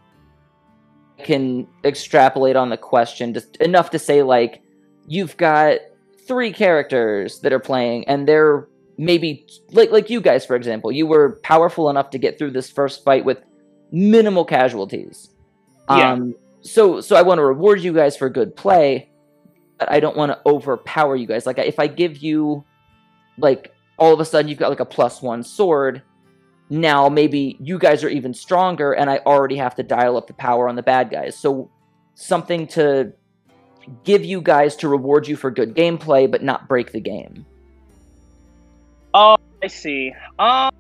I 1.19 1.23
can 1.23 1.67
extrapolate 1.85 2.57
on 2.57 2.71
the 2.71 2.77
question 2.77 3.35
just 3.35 3.57
enough 3.57 3.91
to 3.91 3.99
say 3.99 4.23
like 4.23 4.63
you've 5.07 5.37
got 5.37 5.79
three 6.27 6.53
characters 6.53 7.41
that 7.41 7.53
are 7.53 7.61
playing, 7.61 8.09
and 8.09 8.27
they're 8.27 8.67
maybe 8.97 9.47
like 9.73 9.91
like 9.91 10.11
you 10.11 10.21
guys, 10.21 10.47
for 10.47 10.57
example. 10.57 10.91
You 10.91 11.07
were 11.07 11.39
powerful 11.43 11.91
enough 11.91 12.11
to 12.11 12.19
get 12.19 12.39
through 12.39 12.53
this 12.53 12.71
first 12.71 13.05
fight 13.05 13.25
with 13.25 13.39
minimal 13.91 14.45
casualties. 14.45 15.31
Yeah. 15.89 16.13
Um, 16.13 16.35
so 16.63 17.01
so 17.01 17.17
I 17.17 17.23
want 17.23 17.39
to 17.39 17.45
reward 17.45 17.81
you 17.81 17.93
guys 17.93 18.17
for 18.17 18.29
good 18.29 18.55
play, 18.55 19.11
but 19.79 19.91
I 19.91 20.01
don't 20.01 20.17
want 20.17 20.33
to 20.33 20.41
overpower 20.47 21.17
you 21.17 21.27
guys. 21.27 21.47
Like 21.47 21.59
if 21.59 21.79
I 21.79 21.87
give 21.87 22.19
you 22.19 22.65
like 23.39 23.75
all 23.99 24.13
of 24.13 24.21
a 24.21 24.25
sudden 24.25 24.49
you've 24.49 24.59
got 24.59 24.71
like 24.71 24.81
a 24.81 24.85
plus 24.85 25.23
one 25.23 25.43
sword 25.43 26.03
now 26.73 27.09
maybe 27.09 27.57
you 27.59 27.79
guys 27.79 28.05
are 28.05 28.09
even 28.09 28.33
stronger 28.33 28.93
and 28.93 29.11
i 29.11 29.19
already 29.27 29.57
have 29.57 29.75
to 29.75 29.83
dial 29.83 30.17
up 30.17 30.29
the 30.29 30.35
power 30.35 30.69
on 30.69 30.77
the 30.77 30.83
bad 30.83 31.11
guys 31.11 31.37
so 31.37 31.69
something 32.15 32.67
to 32.67 33.13
give 34.05 34.25
you 34.25 34.41
guys 34.41 34.77
to 34.77 34.89
reward 34.89 35.27
you 35.27 35.35
for 35.35 35.51
good 35.51 35.75
gameplay 35.75 36.31
but 36.31 36.45
not 36.45 36.69
break 36.69 36.93
the 36.93 37.01
game 37.01 37.45
Oh, 39.13 39.37
I 39.63 39.67
see. 39.67 40.13
Um, 40.39 40.71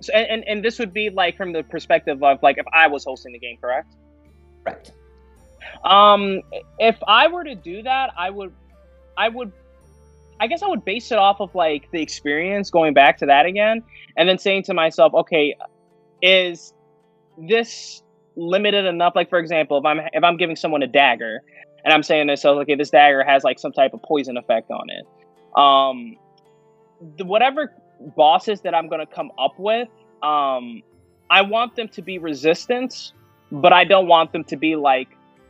so, 0.00 0.12
and, 0.12 0.46
and 0.46 0.64
this 0.64 0.78
would 0.78 0.92
be 0.92 1.10
like 1.10 1.36
from 1.36 1.52
the 1.52 1.62
perspective 1.62 2.22
of 2.22 2.42
like 2.42 2.58
if 2.58 2.66
I 2.72 2.86
was 2.86 3.04
hosting 3.04 3.32
the 3.32 3.38
game, 3.38 3.58
correct? 3.60 3.94
correct 4.64 4.92
Um, 5.84 6.42
if 6.78 6.96
I 7.06 7.28
were 7.28 7.44
to 7.44 7.54
do 7.54 7.82
that, 7.82 8.10
I 8.16 8.30
would, 8.30 8.52
I 9.16 9.28
would, 9.28 9.52
I 10.40 10.46
guess 10.46 10.62
I 10.62 10.68
would 10.68 10.84
base 10.84 11.10
it 11.10 11.18
off 11.18 11.40
of 11.40 11.54
like 11.54 11.90
the 11.90 12.00
experience 12.00 12.70
going 12.70 12.94
back 12.94 13.18
to 13.18 13.26
that 13.26 13.46
again, 13.46 13.82
and 14.16 14.28
then 14.28 14.38
saying 14.38 14.64
to 14.64 14.74
myself, 14.74 15.14
okay, 15.14 15.56
is 16.22 16.72
this 17.36 18.02
limited 18.36 18.84
enough? 18.84 19.14
Like 19.16 19.30
for 19.30 19.38
example, 19.38 19.78
if 19.78 19.84
I'm 19.84 20.00
if 20.12 20.22
I'm 20.22 20.36
giving 20.36 20.56
someone 20.56 20.82
a 20.82 20.86
dagger, 20.86 21.42
and 21.84 21.92
I'm 21.92 22.02
saying 22.02 22.26
to 22.26 22.32
myself, 22.32 22.58
okay, 22.62 22.74
this 22.74 22.90
dagger 22.90 23.24
has 23.24 23.44
like 23.44 23.58
some 23.58 23.72
type 23.72 23.94
of 23.94 24.02
poison 24.02 24.36
effect 24.36 24.70
on 24.70 24.88
it. 24.90 25.06
Um, 25.56 26.16
the, 27.16 27.24
whatever 27.24 27.72
bosses 28.16 28.60
that 28.62 28.74
I'm 28.74 28.88
gonna 28.88 29.06
come 29.06 29.30
up 29.38 29.58
with, 29.58 29.88
um, 30.22 30.82
I 31.30 31.42
want 31.42 31.76
them 31.76 31.88
to 31.88 32.02
be 32.02 32.18
resistant, 32.18 33.12
but 33.52 33.72
I 33.72 33.84
don't 33.84 34.06
want 34.06 34.32
them 34.32 34.44
to 34.44 34.56
be 34.56 34.76
like 34.76 35.08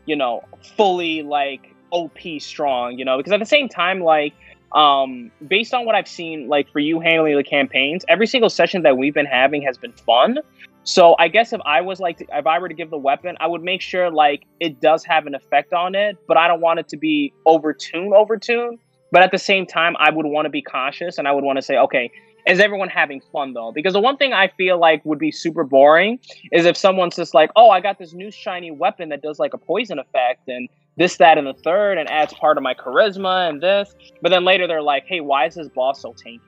you 0.09 0.17
know, 0.17 0.43
fully 0.77 1.23
like 1.23 1.75
OP 1.93 2.19
strong, 2.41 2.99
you 2.99 3.05
know, 3.05 3.19
because 3.19 3.33
at 3.33 3.39
the 3.39 3.47
same 3.47 3.69
time, 3.69 4.01
like, 4.01 4.33
um, 4.75 5.31
based 5.47 5.73
on 5.73 5.85
what 5.85 5.95
I've 5.95 6.09
seen, 6.09 6.49
like 6.49 6.71
for 6.73 6.79
you 6.79 6.99
handling 6.99 7.37
the 7.37 7.45
campaigns, 7.45 8.05
every 8.09 8.27
single 8.27 8.51
session 8.51 8.83
that 8.83 8.97
we've 8.97 9.15
been 9.15 9.27
having 9.27 9.63
has 9.63 9.79
been 9.79 9.93
fun. 9.93 10.39
So 10.85 11.15
I 11.19 11.29
guess 11.29 11.53
if 11.53 11.61
I 11.65 11.83
was 11.83 12.01
like, 12.01 12.19
to, 12.19 12.27
if 12.33 12.47
I 12.47 12.59
were 12.59 12.69
to 12.69 12.75
give 12.75 12.91
the 12.91 12.99
weapon, 12.99 13.37
I 13.41 13.47
would 13.47 13.63
make 13.63 13.83
sure 13.83 14.11
like 14.11 14.45
it 14.61 14.81
does 14.81 15.05
have 15.05 15.27
an 15.27 15.35
effect 15.35 15.75
on 15.75 15.95
it, 15.95 16.17
but 16.27 16.39
I 16.39 16.49
don't 16.49 16.61
want 16.61 16.81
it 16.81 16.89
to 16.89 16.97
be 16.97 17.33
overtuned, 17.47 18.11
overtuned. 18.13 18.79
But 19.13 19.23
at 19.23 19.31
the 19.31 19.39
same 19.39 19.67
time, 19.67 19.95
I 19.99 20.11
would 20.11 20.27
want 20.27 20.47
to 20.47 20.51
be 20.51 20.63
cautious 20.63 21.19
and 21.19 21.29
I 21.29 21.33
would 21.33 21.45
want 21.45 21.57
to 21.57 21.63
say, 21.63 21.77
okay, 21.77 22.11
is 22.49 22.61
everyone 22.61 22.89
having 22.89 23.21
fun 23.31 23.53
though? 23.53 23.73
Because 23.73 23.93
the 23.93 24.01
one 24.01 24.17
thing 24.17 24.33
I 24.33 24.49
feel 24.49 24.79
like 24.79 25.05
would 25.05 25.19
be 25.19 25.31
super 25.31 25.65
boring 25.65 26.19
is 26.51 26.65
if 26.65 26.77
someone's 26.77 27.15
just 27.15 27.35
like, 27.35 27.51
oh, 27.57 27.69
I 27.69 27.81
got 27.81 27.99
this 27.99 28.15
new 28.15 28.31
shiny 28.31 28.71
weapon 28.71 29.11
that 29.11 29.21
does 29.21 29.39
like 29.39 29.53
a 29.53 29.59
poison 29.59 29.99
effect 29.99 30.49
and 30.49 30.69
this, 30.97 31.19
that, 31.19 31.39
and 31.39 31.47
the 31.47 31.55
third, 31.55 31.97
and 31.99 32.09
adds 32.11 32.33
part 32.35 32.57
of 32.57 32.63
my 32.65 32.75
charisma 32.75 33.49
and 33.49 33.63
this. 33.63 33.95
But 34.23 34.31
then 34.31 34.45
later 34.45 34.67
they're 34.67 34.83
like, 34.83 35.05
hey, 35.07 35.21
why 35.21 35.47
is 35.47 35.55
this 35.55 35.69
boss 35.69 36.01
so 36.01 36.13
tanky? 36.15 36.41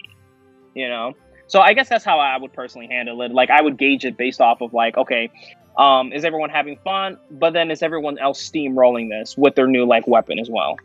You 0.74 0.88
know? 0.88 1.12
So 1.46 1.60
I 1.60 1.74
guess 1.74 1.88
that's 1.88 2.04
how 2.04 2.18
I 2.18 2.36
would 2.38 2.52
personally 2.52 2.88
handle 2.88 3.20
it. 3.22 3.32
Like 3.32 3.50
I 3.50 3.60
would 3.60 3.76
gauge 3.76 4.04
it 4.04 4.16
based 4.16 4.40
off 4.40 4.62
of 4.62 4.72
like, 4.72 4.96
okay, 4.96 5.30
um, 5.76 6.12
is 6.12 6.24
everyone 6.24 6.48
having 6.50 6.78
fun? 6.78 7.18
But 7.30 7.52
then 7.52 7.70
is 7.70 7.82
everyone 7.82 8.18
else 8.18 8.42
steamrolling 8.42 9.10
this 9.10 9.36
with 9.36 9.54
their 9.54 9.66
new 9.66 9.84
like 9.84 10.08
weapon 10.08 10.38
as 10.38 10.48
well? 10.48 10.76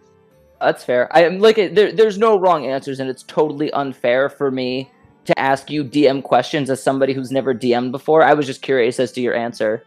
that's 0.61 0.85
fair 0.85 1.13
i 1.13 1.21
am 1.21 1.39
like 1.39 1.57
there, 1.57 1.91
there's 1.91 2.17
no 2.17 2.39
wrong 2.39 2.65
answers 2.65 3.01
and 3.01 3.09
it's 3.09 3.23
totally 3.23 3.69
unfair 3.73 4.29
for 4.29 4.49
me 4.49 4.89
to 5.25 5.37
ask 5.39 5.69
you 5.69 5.83
dm 5.83 6.23
questions 6.23 6.69
as 6.69 6.81
somebody 6.81 7.13
who's 7.13 7.31
never 7.31 7.53
dm'd 7.53 7.91
before 7.91 8.23
i 8.23 8.33
was 8.33 8.45
just 8.45 8.61
curious 8.61 8.99
as 8.99 9.11
to 9.11 9.21
your 9.21 9.35
answer 9.35 9.83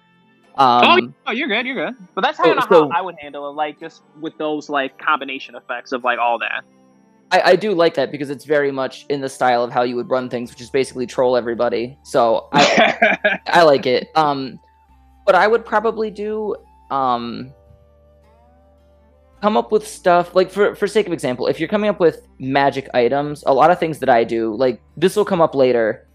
um, 0.59 0.83
oh, 0.85 1.13
oh, 1.29 1.31
you're 1.31 1.47
good, 1.47 1.67
you're 1.67 1.77
good. 1.77 1.95
But 2.17 2.23
that's 2.23 2.37
kind 2.37 2.59
of 2.59 2.65
so- 2.65 2.91
how 2.91 2.99
I 2.99 3.01
would 3.01 3.15
handle 3.21 3.49
it, 3.49 3.53
like 3.53 3.79
just 3.79 4.03
with 4.21 4.37
those 4.39 4.69
like 4.69 4.99
combination 4.99 5.55
effects 5.55 5.93
of 5.93 6.03
like 6.03 6.19
all 6.19 6.37
that. 6.41 6.65
I, 7.31 7.41
I 7.53 7.57
do 7.57 7.73
like 7.75 7.95
that 7.95 8.11
because 8.11 8.31
it's 8.31 8.45
very 8.45 8.73
much 8.73 9.07
in 9.09 9.21
the 9.21 9.29
style 9.29 9.63
of 9.63 9.71
how 9.71 9.83
you 9.83 9.95
would 9.97 10.11
run 10.11 10.29
things, 10.29 10.51
which 10.51 10.61
is 10.61 10.71
basically 10.71 11.07
troll 11.07 11.37
everybody. 11.37 11.97
So 12.03 12.49
I, 12.53 13.41
I 13.47 13.63
like 13.63 13.87
it. 13.87 14.09
Um, 14.17 14.59
what 15.25 15.37
I 15.37 15.47
would 15.47 15.65
probably 15.65 16.11
do, 16.11 16.57
um, 16.91 17.53
come 19.41 19.57
up 19.57 19.71
with 19.73 19.87
stuff 19.87 20.35
like 20.35 20.51
for 20.51 20.75
for 20.75 20.87
sake 20.87 21.07
of 21.07 21.13
example, 21.13 21.47
if 21.47 21.61
you're 21.61 21.69
coming 21.69 21.89
up 21.91 22.01
with 22.01 22.27
magic 22.39 22.89
items, 22.95 23.45
a 23.47 23.53
lot 23.55 23.71
of 23.71 23.79
things 23.79 23.99
that 24.01 24.09
I 24.09 24.25
do, 24.25 24.55
like 24.55 24.81
this 24.97 25.15
will 25.17 25.25
come 25.25 25.41
up 25.41 25.55
later. 25.55 26.07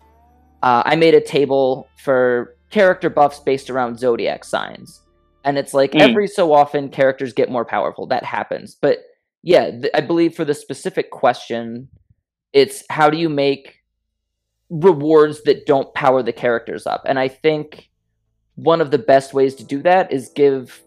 Uh, 0.61 0.83
I 0.85 0.95
made 0.95 1.13
a 1.13 1.21
table 1.21 1.87
for 1.97 2.55
character 2.69 3.09
buffs 3.09 3.39
based 3.39 3.69
around 3.69 3.99
zodiac 3.99 4.43
signs, 4.43 5.01
and 5.43 5.57
it's 5.57 5.73
like 5.73 5.91
Mm. 5.91 6.01
every 6.09 6.27
so 6.27 6.53
often 6.53 6.89
characters 6.89 7.33
get 7.33 7.49
more 7.51 7.65
powerful. 7.65 8.07
That 8.07 8.23
happens, 8.23 8.75
but 8.81 8.99
yeah, 9.41 9.71
th- 9.71 9.91
I 9.93 10.01
believe 10.01 10.35
for 10.35 10.45
the 10.45 10.53
specific 10.53 11.11
question, 11.11 11.89
it's 12.53 12.83
how 12.89 13.09
do 13.09 13.17
you 13.17 13.27
make 13.29 13.77
rewards 14.69 15.43
that 15.43 15.65
don't 15.65 15.93
power 15.93 16.23
the 16.23 16.33
characters 16.33 16.87
up, 16.87 17.03
and 17.05 17.19
I 17.19 17.27
think 17.27 17.89
one 18.55 18.81
of 18.81 18.91
the 18.91 18.97
best 18.99 19.33
ways 19.33 19.55
to 19.55 19.63
do 19.63 19.81
that 19.81 20.11
is 20.11 20.29
give 20.29 20.81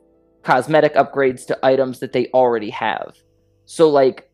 cosmetic 0.47 0.95
upgrades 0.95 1.45
to 1.45 1.59
items 1.67 1.99
that 1.99 2.13
they 2.13 2.29
already 2.29 2.71
have. 2.71 3.17
So 3.65 3.91
like 3.91 4.31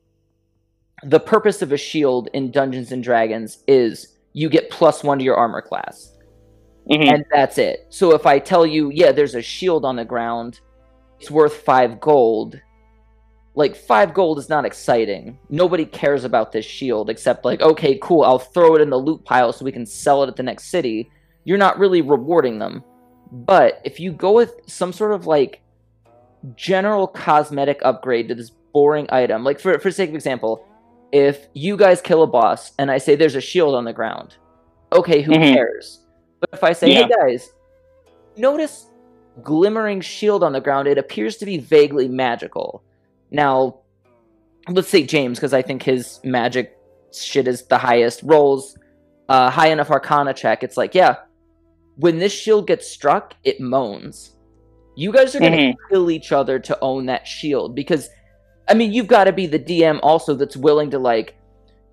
the 1.02 1.18
purpose 1.18 1.62
of 1.62 1.72
a 1.72 1.78
shield 1.78 2.28
in 2.34 2.50
Dungeons 2.50 2.92
and 2.92 3.02
Dragons 3.02 3.64
is 3.66 4.18
you 4.34 4.50
get 4.50 4.68
plus 4.70 5.02
1 5.02 5.18
to 5.18 5.24
your 5.24 5.36
armor 5.36 5.62
class 5.62 6.12
Mhm. 6.90 7.14
and 7.14 7.24
that's 7.32 7.56
it. 7.56 7.86
So 7.88 8.12
if 8.14 8.26
I 8.26 8.38
tell 8.38 8.66
you, 8.66 8.90
yeah, 8.90 9.10
there's 9.10 9.34
a 9.34 9.40
shield 9.40 9.86
on 9.86 9.96
the 9.96 10.04
ground, 10.04 10.60
it's 11.18 11.30
worth 11.30 11.54
5 11.54 11.98
gold. 11.98 12.60
Like 13.54 13.74
5 13.74 14.12
gold 14.12 14.38
is 14.38 14.50
not 14.50 14.66
exciting. 14.66 15.38
Nobody 15.48 15.86
cares 15.86 16.24
about 16.24 16.52
this 16.52 16.66
shield 16.66 17.08
except 17.08 17.46
like, 17.46 17.62
okay, 17.62 17.98
cool, 18.02 18.22
I'll 18.22 18.38
throw 18.38 18.74
it 18.76 18.82
in 18.82 18.90
the 18.90 18.98
loot 18.98 19.24
pile 19.24 19.52
so 19.54 19.64
we 19.64 19.72
can 19.72 19.86
sell 19.86 20.22
it 20.22 20.28
at 20.28 20.36
the 20.36 20.42
next 20.42 20.66
city. 20.70 21.10
You're 21.44 21.56
not 21.56 21.78
really 21.78 22.02
rewarding 22.02 22.58
them. 22.58 22.84
But 23.30 23.80
if 23.82 23.98
you 23.98 24.12
go 24.12 24.32
with 24.32 24.60
some 24.66 24.92
sort 24.92 25.12
of 25.12 25.26
like 25.26 25.61
general 26.56 27.06
cosmetic 27.06 27.80
upgrade 27.82 28.28
to 28.28 28.34
this 28.34 28.50
boring 28.72 29.06
item, 29.10 29.44
like 29.44 29.60
for 29.60 29.78
for 29.78 29.90
sake 29.90 30.08
of 30.10 30.14
example, 30.14 30.66
if 31.12 31.46
you 31.54 31.76
guys 31.76 32.00
kill 32.00 32.22
a 32.22 32.26
boss 32.26 32.72
and 32.78 32.90
I 32.90 32.98
say 32.98 33.14
there's 33.16 33.34
a 33.34 33.40
shield 33.40 33.74
on 33.74 33.84
the 33.84 33.92
ground, 33.92 34.36
okay, 34.92 35.20
who 35.22 35.32
Mhm. 35.32 35.54
cares? 35.54 36.00
But 36.40 36.50
if 36.52 36.64
I 36.64 36.72
say, 36.72 36.90
Yeah. 36.90 37.06
hey 37.06 37.10
guys, 37.20 37.52
notice 38.36 38.86
glimmering 39.42 40.00
shield 40.00 40.42
on 40.42 40.52
the 40.52 40.60
ground, 40.60 40.88
it 40.88 40.98
appears 40.98 41.36
to 41.38 41.46
be 41.46 41.58
vaguely 41.58 42.08
magical. 42.08 42.82
Now, 43.30 43.76
let's 44.68 44.88
say 44.88 45.02
James, 45.04 45.38
because 45.38 45.54
I 45.54 45.62
think 45.62 45.82
his 45.82 46.20
magic 46.24 46.76
shit 47.12 47.46
is 47.48 47.62
the 47.66 47.78
highest, 47.78 48.22
rolls 48.22 48.76
uh, 49.28 49.48
high 49.50 49.68
enough 49.68 49.90
arcana 49.90 50.34
check. 50.34 50.62
It's 50.62 50.76
like, 50.76 50.94
yeah, 50.94 51.16
when 51.96 52.18
this 52.18 52.32
shield 52.32 52.66
gets 52.66 52.86
struck, 52.88 53.34
it 53.44 53.60
moans. 53.60 54.36
You 54.94 55.12
guys 55.12 55.34
are 55.34 55.40
going 55.40 55.52
to 55.52 55.58
Mhm. 55.58 55.74
kill 55.90 56.10
each 56.10 56.32
other 56.32 56.58
to 56.58 56.78
own 56.80 57.06
that 57.06 57.26
shield 57.26 57.74
because, 57.74 58.10
I 58.68 58.74
mean, 58.74 58.92
you've 58.92 59.06
got 59.06 59.24
to 59.24 59.32
be 59.32 59.46
the 59.46 59.58
DM 59.58 59.98
also 60.02 60.34
that's 60.34 60.56
willing 60.56 60.90
to, 60.90 60.98
like, 60.98 61.34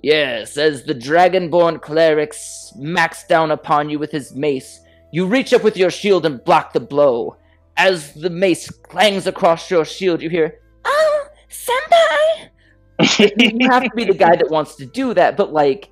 yes, 0.02 0.58
as 0.58 0.84
the 0.84 0.94
dragonborn 0.96 1.82
cleric 1.82 2.34
smacks 2.34 3.26
down 3.28 3.52
upon 3.52 3.90
you 3.90 4.00
with 4.00 4.12
his 4.12 4.36
mace, 4.36 4.80
you 5.12 5.26
reach 5.26 5.54
up 5.54 5.64
with 5.64 5.78
your 5.78 5.90
shield 5.92 6.26
and 6.26 6.44
block 6.44 6.74
the 6.74 6.80
blow. 6.80 7.36
As 7.78 8.14
the 8.14 8.30
mace 8.30 8.70
clangs 8.70 9.26
across 9.28 9.72
your 9.72 9.86
shield, 9.86 10.22
you 10.22 10.30
hear, 10.30 10.60
Oh, 10.86 11.26
senpai! 11.50 12.50
you 13.60 13.70
have 13.70 13.84
to 13.84 13.90
be 13.96 14.04
the 14.04 14.14
guy 14.14 14.36
that 14.36 14.50
wants 14.50 14.76
to 14.76 14.86
do 14.86 15.14
that, 15.14 15.38
but 15.38 15.54
like 15.54 15.90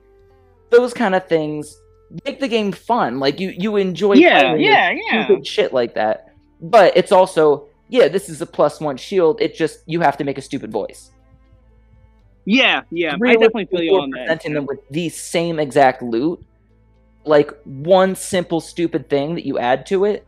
those 0.70 0.93
kind 0.93 1.15
of 1.15 1.26
things 1.28 1.80
make 2.26 2.39
the 2.41 2.48
game 2.50 2.72
fun. 2.74 3.20
Like 3.20 3.39
you 3.39 3.54
you 3.58 3.78
enjoy 3.78 4.13
yeah, 4.15 4.54
yeah, 4.56 4.91
yeah. 4.91 5.26
stupid 5.26 5.48
shit 5.48 5.74
like 5.74 5.93
that. 5.96 6.27
But 6.62 6.96
it's 6.98 7.12
also 7.12 7.67
yeah, 7.89 8.08
this 8.08 8.30
is 8.30 8.41
a 8.41 8.46
plus 8.46 8.80
one 8.80 8.98
shield. 8.98 9.41
It 9.41 9.56
just 9.56 9.80
you 9.86 10.02
have 10.02 10.17
to 10.17 10.24
make 10.24 10.38
a 10.38 10.41
stupid 10.41 10.72
voice. 10.72 11.12
Yeah, 12.46 12.84
yeah. 12.91 13.15
I 13.22 13.34
definitely 13.34 13.65
feel 13.65 13.84
you 13.84 13.96
on 13.96 14.10
that. 14.12 14.20
presenting 14.20 14.54
them 14.54 14.65
with 14.65 14.80
the 14.89 15.10
same 15.10 15.60
exact 15.60 16.02
loot. 16.02 16.43
Like 17.26 17.52
one 17.63 18.15
simple 18.15 18.62
stupid 18.62 19.10
thing 19.10 19.36
that 19.36 19.46
you 19.46 19.60
add 19.60 19.86
to 19.88 20.06
it 20.06 20.26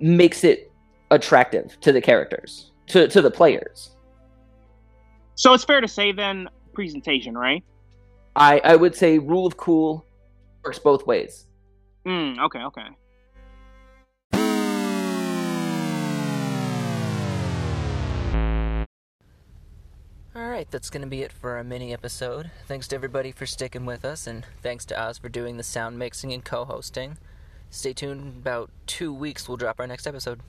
makes 0.00 0.42
it 0.42 0.72
attractive 1.10 1.78
to 1.82 1.92
the 1.92 2.00
characters, 2.00 2.70
to 2.88 3.08
to 3.08 3.20
the 3.20 3.30
players. 3.30 3.90
So 5.34 5.52
it's 5.52 5.64
fair 5.64 5.80
to 5.80 5.88
say 5.88 6.12
then 6.12 6.48
presentation, 6.72 7.36
right? 7.36 7.62
I 8.36 8.60
I 8.64 8.76
would 8.76 8.94
say 8.94 9.18
rule 9.18 9.46
of 9.46 9.56
cool 9.56 10.04
works 10.64 10.78
both 10.78 11.06
ways. 11.06 11.46
Mm, 12.06 12.38
okay, 12.38 12.60
okay. 12.60 12.88
Alright, 20.36 20.68
that's 20.72 20.90
going 20.90 21.02
to 21.02 21.06
be 21.06 21.22
it 21.22 21.30
for 21.30 21.52
our 21.52 21.62
mini 21.62 21.92
episode. 21.92 22.50
Thanks 22.66 22.88
to 22.88 22.96
everybody 22.96 23.30
for 23.30 23.46
sticking 23.46 23.86
with 23.86 24.04
us, 24.04 24.26
and 24.26 24.44
thanks 24.62 24.84
to 24.86 25.00
Oz 25.00 25.16
for 25.16 25.28
doing 25.28 25.58
the 25.58 25.62
sound 25.62 25.96
mixing 25.96 26.32
and 26.32 26.44
co 26.44 26.64
hosting. 26.64 27.18
Stay 27.70 27.92
tuned, 27.92 28.38
about 28.38 28.68
two 28.86 29.14
weeks, 29.14 29.46
we'll 29.46 29.56
drop 29.56 29.78
our 29.78 29.86
next 29.86 30.08
episode. 30.08 30.40